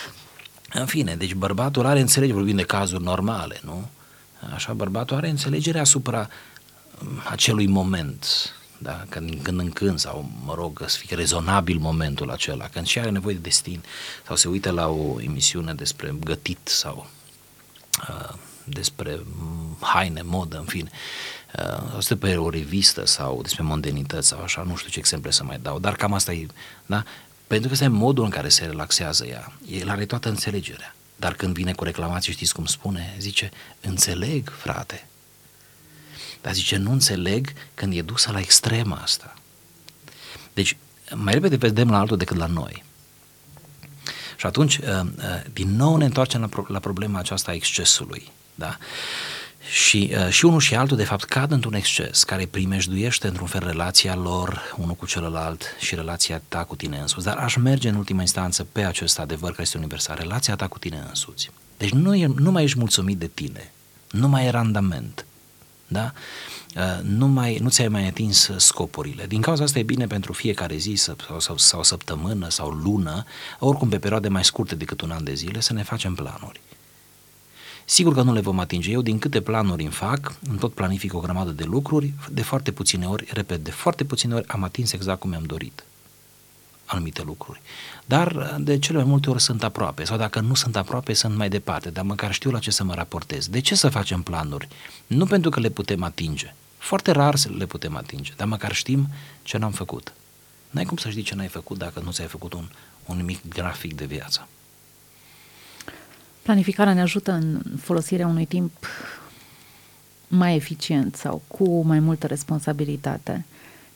în 0.80 0.86
fine, 0.86 1.16
deci 1.16 1.34
bărbatul 1.34 1.86
are 1.86 2.00
înțelegere, 2.00 2.38
vorbim 2.38 2.56
de 2.56 2.62
cazuri 2.62 3.02
normale, 3.02 3.60
nu? 3.64 3.88
Așa, 4.54 4.72
bărbatul 4.72 5.16
are 5.16 5.28
înțelegere 5.28 5.78
asupra 5.78 6.28
acelui 7.30 7.66
moment 7.66 8.26
da? 8.78 9.04
că 9.08 9.20
din 9.20 9.42
când 9.42 9.60
în 9.60 9.70
când, 9.70 9.98
sau 9.98 10.30
mă 10.44 10.54
rog, 10.54 10.84
să 10.86 10.98
fie 10.98 11.16
rezonabil 11.16 11.78
momentul 11.78 12.30
acela, 12.30 12.68
când 12.68 12.86
și 12.86 12.98
are 12.98 13.10
nevoie 13.10 13.34
de 13.34 13.40
destin, 13.40 13.82
sau 14.26 14.36
se 14.36 14.48
uită 14.48 14.70
la 14.70 14.88
o 14.88 15.20
emisiune 15.20 15.74
despre 15.74 16.14
gătit 16.20 16.58
sau 16.62 17.06
uh, 18.08 18.34
despre 18.64 19.20
haine, 19.80 20.22
modă, 20.22 20.58
în 20.58 20.64
fine, 20.64 20.90
uh, 21.58 21.90
sau 21.90 22.00
stă 22.00 22.16
pe 22.16 22.36
o 22.36 22.50
revistă 22.50 23.06
sau 23.06 23.42
despre 23.42 23.62
mondenități 23.62 24.28
sau 24.28 24.42
așa, 24.42 24.62
nu 24.62 24.76
știu 24.76 24.90
ce 24.90 24.98
exemple 24.98 25.30
să 25.30 25.44
mai 25.44 25.58
dau, 25.62 25.78
dar 25.78 25.96
cam 25.96 26.12
asta 26.12 26.32
e, 26.32 26.46
da? 26.86 27.02
Pentru 27.46 27.68
că 27.68 27.72
ăsta 27.72 27.84
e 27.84 27.88
modul 27.88 28.24
în 28.24 28.30
care 28.30 28.48
se 28.48 28.64
relaxează 28.64 29.26
ea, 29.26 29.52
el 29.70 29.88
are 29.88 30.06
toată 30.06 30.28
înțelegerea. 30.28 30.95
Dar 31.16 31.34
când 31.34 31.54
vine 31.54 31.72
cu 31.72 31.84
reclamații, 31.84 32.32
știți 32.32 32.54
cum 32.54 32.64
spune? 32.64 33.14
Zice, 33.18 33.50
înțeleg, 33.80 34.52
frate, 34.58 35.06
dar 36.42 36.52
zice, 36.52 36.76
nu 36.76 36.92
înțeleg 36.92 37.52
când 37.74 37.94
e 37.94 38.02
dusă 38.02 38.32
la 38.32 38.38
extrema 38.38 38.96
asta. 38.96 39.34
Deci, 40.54 40.76
mai 41.14 41.32
repede 41.32 41.56
vedem 41.56 41.90
la 41.90 41.98
altul 41.98 42.16
decât 42.16 42.36
la 42.36 42.46
noi. 42.46 42.84
Și 44.36 44.46
atunci, 44.46 44.76
uh, 44.76 44.86
uh, 44.86 45.42
din 45.52 45.76
nou 45.76 45.96
ne 45.96 46.04
întoarcem 46.04 46.40
la, 46.40 46.64
la 46.68 46.78
problema 46.78 47.18
aceasta 47.18 47.50
a 47.50 47.54
excesului. 47.54 48.30
Da? 48.54 48.76
Și, 49.70 50.12
uh, 50.12 50.28
și 50.28 50.44
unul 50.44 50.60
și 50.60 50.74
altul, 50.74 50.96
de 50.96 51.04
fapt, 51.04 51.24
cad 51.24 51.50
într-un 51.50 51.74
exces 51.74 52.24
care 52.24 52.46
primejduiește 52.46 53.26
într-un 53.26 53.46
fel 53.46 53.62
relația 53.64 54.14
lor 54.14 54.74
unul 54.76 54.94
cu 54.94 55.06
celălalt 55.06 55.62
și 55.78 55.94
relația 55.94 56.42
ta 56.48 56.64
cu 56.64 56.76
tine 56.76 56.98
însuți. 56.98 57.24
Dar 57.26 57.36
aș 57.36 57.56
merge 57.56 57.88
în 57.88 57.94
ultima 57.94 58.20
instanță 58.20 58.66
pe 58.72 58.84
acest 58.84 59.18
adevăr 59.18 59.50
care 59.50 59.62
este 59.62 59.78
universal, 59.78 60.16
relația 60.20 60.56
ta 60.56 60.66
cu 60.66 60.78
tine 60.78 61.04
însuți. 61.08 61.50
Deci 61.76 61.90
nu, 61.90 62.14
e, 62.14 62.26
nu 62.36 62.50
mai 62.50 62.62
ești 62.62 62.78
mulțumit 62.78 63.18
de 63.18 63.26
tine, 63.26 63.72
nu 64.10 64.28
mai 64.28 64.46
e 64.46 64.50
randament, 64.50 65.26
da? 65.86 66.12
Uh, 66.76 67.02
nu, 67.02 67.26
mai, 67.26 67.58
nu 67.62 67.68
ți-ai 67.68 67.88
mai 67.88 68.06
atins 68.06 68.50
scopurile. 68.56 69.26
Din 69.26 69.40
cauza 69.40 69.64
asta 69.64 69.78
e 69.78 69.82
bine 69.82 70.06
pentru 70.06 70.32
fiecare 70.32 70.76
zi 70.76 70.94
sau, 70.94 71.16
sau, 71.38 71.56
sau 71.56 71.82
săptămână 71.82 72.48
sau 72.48 72.70
lună, 72.70 73.24
oricum 73.58 73.88
pe 73.88 73.98
perioade 73.98 74.28
mai 74.28 74.44
scurte 74.44 74.74
decât 74.74 75.00
un 75.00 75.10
an 75.10 75.24
de 75.24 75.34
zile, 75.34 75.60
să 75.60 75.72
ne 75.72 75.82
facem 75.82 76.14
planuri. 76.14 76.60
Sigur 77.88 78.14
că 78.14 78.22
nu 78.22 78.32
le 78.32 78.40
vom 78.40 78.58
atinge. 78.58 78.90
Eu 78.90 79.02
din 79.02 79.18
câte 79.18 79.40
planuri 79.40 79.82
îmi 79.82 79.92
fac, 79.92 80.34
în 80.48 80.56
tot 80.56 80.74
planific 80.74 81.14
o 81.14 81.20
grămadă 81.20 81.50
de 81.50 81.64
lucruri, 81.64 82.12
de 82.30 82.42
foarte 82.42 82.72
puține 82.72 83.06
ori, 83.06 83.26
repet, 83.32 83.64
de 83.64 83.70
foarte 83.70 84.04
puține 84.04 84.34
ori 84.34 84.48
am 84.48 84.62
atins 84.62 84.92
exact 84.92 85.20
cum 85.20 85.30
mi-am 85.30 85.44
dorit 85.44 85.84
anumite 86.86 87.22
lucruri. 87.22 87.60
Dar 88.04 88.56
de 88.60 88.78
cele 88.78 88.98
mai 88.98 89.06
multe 89.06 89.30
ori 89.30 89.42
sunt 89.42 89.62
aproape, 89.62 90.04
sau 90.04 90.16
dacă 90.16 90.40
nu 90.40 90.54
sunt 90.54 90.76
aproape, 90.76 91.12
sunt 91.12 91.36
mai 91.36 91.48
departe, 91.48 91.90
dar 91.90 92.04
măcar 92.04 92.32
știu 92.32 92.50
la 92.50 92.58
ce 92.58 92.70
să 92.70 92.84
mă 92.84 92.94
raportez. 92.94 93.48
De 93.48 93.60
ce 93.60 93.74
să 93.74 93.88
facem 93.88 94.22
planuri? 94.22 94.68
Nu 95.06 95.26
pentru 95.26 95.50
că 95.50 95.60
le 95.60 95.68
putem 95.68 96.02
atinge. 96.02 96.54
Foarte 96.78 97.10
rar 97.10 97.34
le 97.56 97.66
putem 97.66 97.96
atinge, 97.96 98.32
dar 98.36 98.46
măcar 98.46 98.72
știm 98.72 99.08
ce 99.42 99.58
n-am 99.58 99.72
făcut. 99.72 100.12
N-ai 100.70 100.84
cum 100.84 100.96
să 100.96 101.10
știi 101.10 101.22
ce 101.22 101.34
n-ai 101.34 101.48
făcut 101.48 101.78
dacă 101.78 102.00
nu 102.04 102.10
ți-ai 102.12 102.28
făcut 102.28 102.52
un, 102.52 102.68
un 103.04 103.24
mic 103.24 103.48
grafic 103.48 103.94
de 103.94 104.04
viață. 104.04 104.48
Planificarea 106.46 106.92
ne 106.92 107.00
ajută 107.00 107.32
în 107.32 107.60
folosirea 107.80 108.26
unui 108.26 108.44
timp 108.44 108.72
mai 110.28 110.54
eficient 110.54 111.16
sau 111.16 111.42
cu 111.46 111.82
mai 111.82 111.98
multă 111.98 112.26
responsabilitate 112.26 113.44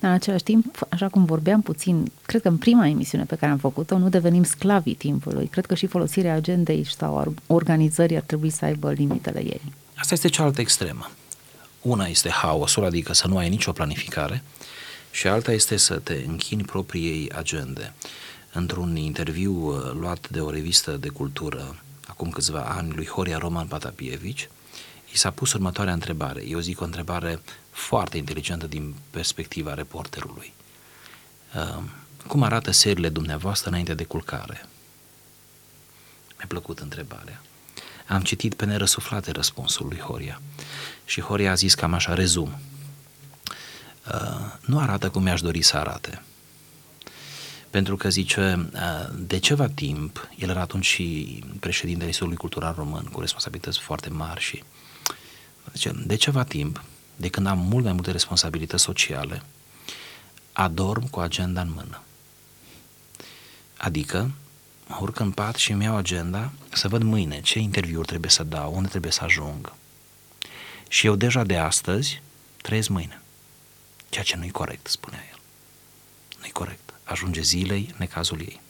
În 0.01 0.09
același 0.09 0.43
timp, 0.43 0.79
așa 0.89 1.09
cum 1.09 1.25
vorbeam 1.25 1.61
puțin, 1.61 2.13
cred 2.27 2.43
că 2.43 2.49
în 2.49 2.57
prima 2.57 2.87
emisiune 2.87 3.25
pe 3.25 3.35
care 3.35 3.53
am 3.53 3.59
făcut-o, 3.59 3.99
nu 3.99 4.09
devenim 4.09 4.43
sclavii 4.43 4.95
timpului. 4.95 5.47
Cred 5.47 5.67
că 5.67 5.75
și 5.75 5.87
folosirea 5.87 6.35
agendei 6.35 6.87
sau 6.97 7.35
organizării 7.47 8.17
ar 8.17 8.23
trebui 8.23 8.51
să 8.51 8.65
aibă 8.65 8.93
limitele 8.93 9.39
ei. 9.45 9.63
Asta 9.95 10.15
este 10.15 10.29
cealaltă 10.29 10.61
extremă. 10.61 11.11
Una 11.81 12.07
este 12.07 12.29
haosul, 12.29 12.85
adică 12.85 13.13
să 13.13 13.29
nu 13.29 13.37
ai 13.37 13.49
nicio 13.49 13.73
planificare, 13.73 14.43
și 15.11 15.27
alta 15.27 15.53
este 15.53 15.77
să 15.77 15.95
te 15.95 16.25
închini 16.27 16.63
propriei 16.63 17.31
agende. 17.37 17.93
Într-un 18.53 18.97
interviu 18.97 19.53
uh, 19.53 19.93
luat 20.01 20.29
de 20.31 20.41
o 20.41 20.51
revistă 20.51 20.91
de 20.91 21.09
cultură 21.09 21.77
acum 22.11 22.31
câțiva 22.31 22.61
ani 22.61 22.95
lui 22.95 23.07
Horia 23.07 23.39
Roman 23.39 23.67
Patapievici, 23.67 24.49
i 25.13 25.19
s-a 25.19 25.31
pus 25.31 25.53
următoarea 25.53 25.93
întrebare. 25.93 26.47
Eu 26.47 26.59
zic 26.59 26.81
o 26.81 26.85
întrebare 26.85 27.41
foarte 27.71 28.17
inteligentă 28.17 28.67
din 28.67 28.95
perspectiva 29.11 29.75
reporterului. 29.75 30.53
Uh, 31.55 31.83
cum 32.27 32.43
arată 32.43 32.71
serile 32.71 33.09
dumneavoastră 33.09 33.69
înainte 33.69 33.95
de 33.95 34.05
culcare? 34.05 34.67
Mi-a 36.37 36.47
plăcut 36.49 36.79
întrebarea. 36.79 37.43
Am 38.09 38.23
citit 38.23 38.55
pe 38.55 38.65
nerăsuflate 38.65 39.31
răspunsul 39.31 39.87
lui 39.87 39.99
Horia 39.99 40.41
și 41.05 41.21
Horia 41.21 41.51
a 41.51 41.55
zis 41.55 41.75
cam 41.75 41.95
așa, 41.95 42.15
rezum. 42.15 42.59
Uh, 44.15 44.55
nu 44.61 44.79
arată 44.79 45.11
cum 45.11 45.23
mi-aș 45.23 45.41
dori 45.41 45.63
să 45.63 45.77
arate. 45.77 46.23
Pentru 47.71 47.97
că 47.97 48.09
zice, 48.09 48.71
uh, 48.73 49.15
de 49.19 49.39
ceva 49.39 49.69
timp, 49.69 50.29
el 50.39 50.49
era 50.49 50.61
atunci 50.61 50.87
și 50.87 51.39
președintele 51.61 52.07
Institutului 52.07 52.41
Cultural 52.41 52.75
Român, 52.77 53.05
cu 53.05 53.21
responsabilități 53.21 53.79
foarte 53.79 54.09
mari 54.09 54.41
și 54.41 54.63
zice, 55.73 55.93
de 56.07 56.15
ceva 56.15 56.45
timp, 56.45 56.85
de 57.17 57.29
când 57.29 57.47
am 57.47 57.59
mult 57.59 57.85
mai 57.85 57.93
multe 57.93 58.11
responsabilități 58.11 58.83
sociale, 58.83 59.43
adorm 60.53 61.09
cu 61.09 61.21
agenda 61.21 61.61
în 61.61 61.73
mână. 61.75 62.03
Adică, 63.77 64.31
mă 64.87 64.97
urc 65.01 65.19
în 65.19 65.31
pat 65.31 65.55
și 65.55 65.73
îmi 65.73 65.85
iau 65.85 65.97
agenda 65.97 66.53
să 66.73 66.89
văd 66.89 67.03
mâine 67.03 67.41
ce 67.41 67.59
interviuri 67.59 68.07
trebuie 68.07 68.31
să 68.31 68.43
dau, 68.43 68.75
unde 68.75 68.89
trebuie 68.89 69.13
să 69.13 69.25
ajung. 69.25 69.73
Și 70.89 71.07
eu 71.07 71.15
deja 71.15 71.45
de 71.45 71.57
astăzi 71.57 72.23
trăiesc 72.63 72.89
mâine. 72.89 73.21
Ceea 74.09 74.25
ce 74.25 74.37
nu-i 74.37 74.51
corect, 74.51 74.87
spunea 74.87 75.21
el. 75.31 75.39
Nu-i 76.41 76.51
corect. 76.51 76.90
Ajunge 77.11 77.41
zilei 77.41 77.95
necazul 77.97 78.41
ei. 78.41 78.61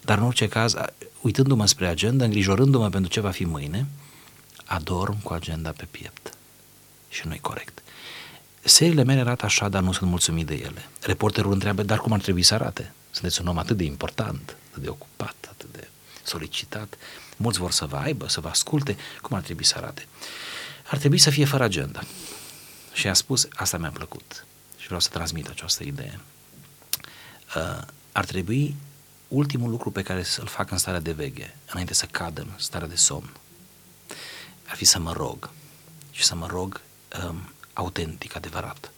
Dar 0.00 0.18
în 0.18 0.24
orice 0.24 0.48
caz, 0.48 0.74
uitându-mă 1.20 1.66
spre 1.66 1.86
agenda, 1.86 2.24
îngrijorându-mă 2.24 2.88
pentru 2.88 3.10
ce 3.10 3.20
va 3.20 3.30
fi 3.30 3.44
mâine, 3.44 3.86
adorm 4.64 5.22
cu 5.22 5.32
agenda 5.32 5.70
pe 5.70 5.86
piept. 5.90 6.34
Și 7.08 7.26
nu-i 7.26 7.38
corect. 7.38 7.82
Seriile 8.60 9.04
mele 9.04 9.20
arată 9.20 9.44
așa, 9.44 9.68
dar 9.68 9.82
nu 9.82 9.92
sunt 9.92 10.10
mulțumit 10.10 10.46
de 10.46 10.54
ele. 10.54 10.88
Reporterul 11.00 11.52
întreabă, 11.52 11.82
dar 11.82 11.98
cum 11.98 12.12
ar 12.12 12.20
trebui 12.20 12.42
să 12.42 12.54
arate? 12.54 12.92
Sunteți 13.10 13.40
un 13.40 13.46
om 13.46 13.58
atât 13.58 13.76
de 13.76 13.84
important, 13.84 14.56
atât 14.70 14.82
de 14.82 14.88
ocupat, 14.88 15.36
atât 15.50 15.72
de 15.72 15.88
solicitat. 16.22 16.94
Mulți 17.36 17.58
vor 17.58 17.70
să 17.70 17.86
vă 17.86 17.96
aibă, 17.96 18.28
să 18.28 18.40
vă 18.40 18.48
asculte. 18.48 18.96
Cum 19.22 19.36
ar 19.36 19.42
trebui 19.42 19.64
să 19.64 19.74
arate? 19.76 20.06
Ar 20.90 20.98
trebui 20.98 21.18
să 21.18 21.30
fie 21.30 21.44
fără 21.44 21.64
agenda. 21.64 22.00
Și 22.92 23.08
a 23.08 23.12
spus, 23.12 23.48
asta 23.54 23.78
mi-a 23.78 23.90
plăcut 23.90 24.46
și 24.78 24.84
vreau 24.86 25.00
să 25.00 25.08
transmit 25.08 25.48
această 25.48 25.84
idee. 25.84 26.20
Uh, 27.56 27.82
ar 28.12 28.24
trebui 28.24 28.76
ultimul 29.28 29.70
lucru 29.70 29.90
pe 29.90 30.02
care 30.02 30.22
să-l 30.22 30.46
fac 30.46 30.70
în 30.70 30.78
starea 30.78 31.00
de 31.00 31.12
veche, 31.12 31.56
înainte 31.70 31.94
să 31.94 32.06
cad 32.06 32.38
în 32.38 32.48
starea 32.56 32.88
de 32.88 32.94
somn, 32.94 33.30
ar 34.66 34.76
fi 34.76 34.84
să 34.84 34.98
mă 34.98 35.12
rog 35.12 35.50
și 36.10 36.24
să 36.24 36.34
mă 36.34 36.46
rog 36.46 36.80
um, 37.24 37.52
autentic, 37.72 38.36
adevărat. 38.36 38.92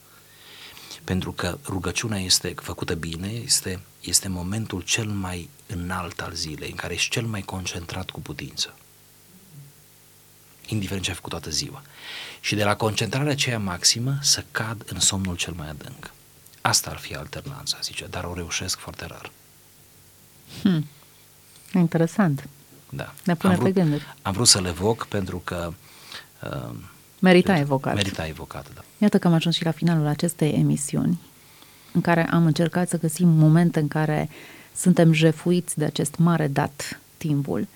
Pentru 1.04 1.32
că 1.32 1.58
rugăciunea 1.64 2.18
este 2.18 2.54
făcută 2.56 2.94
bine, 2.94 3.28
este, 3.28 3.80
este 4.00 4.28
momentul 4.28 4.80
cel 4.80 5.06
mai 5.06 5.48
înalt 5.66 6.20
al 6.20 6.32
zilei, 6.32 6.70
în 6.70 6.76
care 6.76 6.94
ești 6.94 7.10
cel 7.10 7.24
mai 7.26 7.42
concentrat 7.42 8.10
cu 8.10 8.20
putință 8.20 8.74
indiferent 10.66 11.04
ce 11.04 11.10
ai 11.10 11.16
făcut 11.16 11.30
toată 11.30 11.50
ziua. 11.50 11.82
Și 12.40 12.54
de 12.54 12.64
la 12.64 12.76
concentrarea 12.76 13.32
aceea 13.32 13.58
maximă 13.58 14.18
să 14.20 14.44
cad 14.50 14.82
în 14.86 15.00
somnul 15.00 15.36
cel 15.36 15.52
mai 15.52 15.68
adânc. 15.68 16.10
Asta 16.62 16.90
ar 16.90 16.96
fi 16.96 17.14
alternanța, 17.14 17.78
zice, 17.82 18.06
dar 18.10 18.24
o 18.24 18.34
reușesc 18.34 18.78
foarte 18.78 19.06
rar. 19.06 19.30
Hmm. 20.62 20.86
Interesant. 21.74 22.48
Da. 22.90 23.14
Ne 23.24 23.34
pune 23.34 23.52
am 23.52 23.58
vrut, 23.58 23.72
pe 23.72 23.80
gânduri. 23.80 24.14
Am 24.22 24.32
vrut 24.32 24.46
să-l 24.46 24.64
evoc 24.64 25.06
pentru 25.06 25.40
că... 25.44 25.72
Uh, 26.42 26.74
merita 27.18 27.58
evocat. 27.58 27.94
Merita 27.94 28.26
evocat, 28.26 28.74
da. 28.74 28.80
Iată 28.98 29.18
că 29.18 29.26
am 29.26 29.34
ajuns 29.34 29.54
și 29.54 29.64
la 29.64 29.70
finalul 29.70 30.06
acestei 30.06 30.52
emisiuni, 30.52 31.20
în 31.92 32.00
care 32.00 32.28
am 32.30 32.46
încercat 32.46 32.88
să 32.88 32.98
găsim 32.98 33.28
momente 33.28 33.80
în 33.80 33.88
care 33.88 34.28
suntem 34.76 35.12
jefuiți 35.12 35.78
de 35.78 35.84
acest 35.84 36.16
mare 36.16 36.48
dat, 36.48 37.00
timpul, 37.16 37.66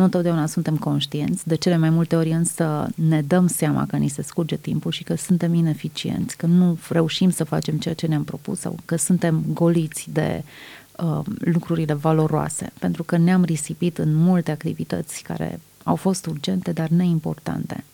nu 0.00 0.06
întotdeauna 0.06 0.46
suntem 0.46 0.76
conștienți, 0.76 1.48
de 1.48 1.54
cele 1.54 1.76
mai 1.76 1.90
multe 1.90 2.16
ori 2.16 2.30
însă 2.30 2.88
ne 2.94 3.22
dăm 3.22 3.46
seama 3.46 3.86
că 3.86 3.96
ni 3.96 4.08
se 4.08 4.22
scurge 4.22 4.56
timpul 4.56 4.90
și 4.90 5.02
că 5.02 5.14
suntem 5.14 5.54
ineficienți, 5.54 6.36
că 6.36 6.46
nu 6.46 6.78
reușim 6.88 7.30
să 7.30 7.44
facem 7.44 7.78
ceea 7.78 7.94
ce 7.94 8.06
ne-am 8.06 8.24
propus 8.24 8.58
sau 8.58 8.76
că 8.84 8.96
suntem 8.96 9.42
goliți 9.52 10.08
de 10.12 10.42
uh, 10.96 11.20
lucrurile 11.38 11.92
valoroase, 11.94 12.72
pentru 12.78 13.02
că 13.02 13.16
ne-am 13.16 13.44
risipit 13.44 13.98
în 13.98 14.14
multe 14.14 14.50
activități 14.50 15.22
care 15.22 15.60
au 15.82 15.96
fost 15.96 16.26
urgente, 16.26 16.72
dar 16.72 16.88
neimportante. 16.88 17.84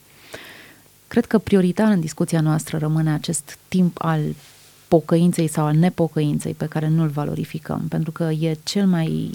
Cred 1.09 1.25
că 1.25 1.39
prioritar 1.39 1.91
în 1.91 2.01
discuția 2.01 2.41
noastră 2.41 2.79
rămâne 2.79 3.13
acest 3.13 3.59
timp 3.69 3.97
al 3.99 4.21
pocăinței 4.89 5.49
sau 5.49 5.65
al 5.65 5.75
nepocăinței 5.75 6.55
pe 6.55 6.67
care 6.67 6.89
nu-l 6.89 7.09
valorificăm, 7.09 7.85
pentru 7.89 8.11
că 8.11 8.25
e 8.25 8.57
cel 8.65 8.87
mai 8.87 9.31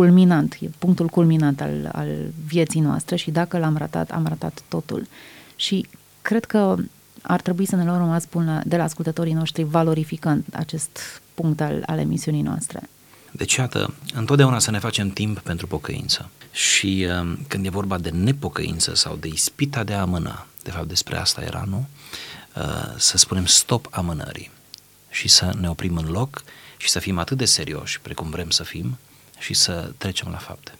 culminant, 0.00 0.56
e 0.60 0.66
punctul 0.78 1.06
culminant 1.06 1.60
al, 1.60 1.90
al 1.92 2.08
vieții 2.46 2.80
noastre 2.80 3.16
și 3.16 3.30
dacă 3.30 3.58
l-am 3.58 3.76
ratat, 3.76 4.10
am 4.10 4.26
ratat 4.26 4.62
totul. 4.68 5.06
Și 5.56 5.86
cred 6.22 6.44
că 6.44 6.76
ar 7.22 7.40
trebui 7.40 7.66
să 7.66 7.76
ne 7.76 7.84
luăm 7.84 7.98
rămas 7.98 8.24
bun 8.30 8.62
de 8.66 8.76
la 8.76 8.82
ascultătorii 8.82 9.32
noștri 9.32 9.62
valorificând 9.62 10.44
acest 10.52 11.20
punct 11.34 11.60
al, 11.60 11.82
al 11.86 11.98
emisiunii 11.98 12.42
noastre. 12.42 12.80
Deci, 13.30 13.54
iată, 13.54 13.94
întotdeauna 14.14 14.58
să 14.58 14.70
ne 14.70 14.78
facem 14.78 15.10
timp 15.10 15.38
pentru 15.38 15.66
pocăință. 15.66 16.30
Și 16.52 17.06
uh, 17.08 17.38
când 17.48 17.66
e 17.66 17.68
vorba 17.68 17.98
de 17.98 18.10
nepocăință 18.10 18.94
sau 18.94 19.16
de 19.16 19.28
ispita 19.28 19.84
de 19.84 19.92
a 19.92 20.00
amâna, 20.00 20.46
de 20.62 20.70
fapt 20.70 20.88
despre 20.88 21.16
asta 21.16 21.42
era, 21.42 21.64
nu? 21.68 21.86
Uh, 22.56 22.94
să 22.96 23.16
spunem 23.16 23.44
stop 23.44 23.88
amânării 23.90 24.50
și 25.10 25.28
să 25.28 25.52
ne 25.60 25.68
oprim 25.68 25.96
în 25.96 26.10
loc 26.10 26.42
și 26.76 26.88
să 26.88 26.98
fim 26.98 27.18
atât 27.18 27.36
de 27.36 27.44
serioși 27.44 28.00
precum 28.00 28.30
vrem 28.30 28.50
să 28.50 28.62
fim, 28.62 28.98
și 29.40 29.54
să 29.54 29.92
trecem 29.98 30.28
la 30.30 30.38
fapte. 30.38 30.72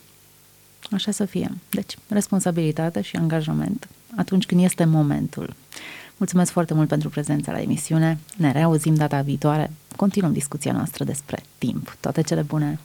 Așa 0.90 1.10
să 1.10 1.24
fie. 1.24 1.50
Deci, 1.70 1.96
responsabilitate 2.08 3.00
și 3.00 3.16
angajament 3.16 3.88
atunci 4.16 4.46
când 4.46 4.62
este 4.62 4.84
momentul. 4.84 5.54
Mulțumesc 6.16 6.52
foarte 6.52 6.74
mult 6.74 6.88
pentru 6.88 7.08
prezența 7.08 7.52
la 7.52 7.60
emisiune. 7.60 8.18
Ne 8.36 8.52
reauzim 8.52 8.94
data 8.94 9.20
viitoare. 9.20 9.70
Continuăm 9.96 10.32
discuția 10.32 10.72
noastră 10.72 11.04
despre 11.04 11.42
timp. 11.58 11.96
Toate 12.00 12.22
cele 12.22 12.42
bune! 12.42 12.80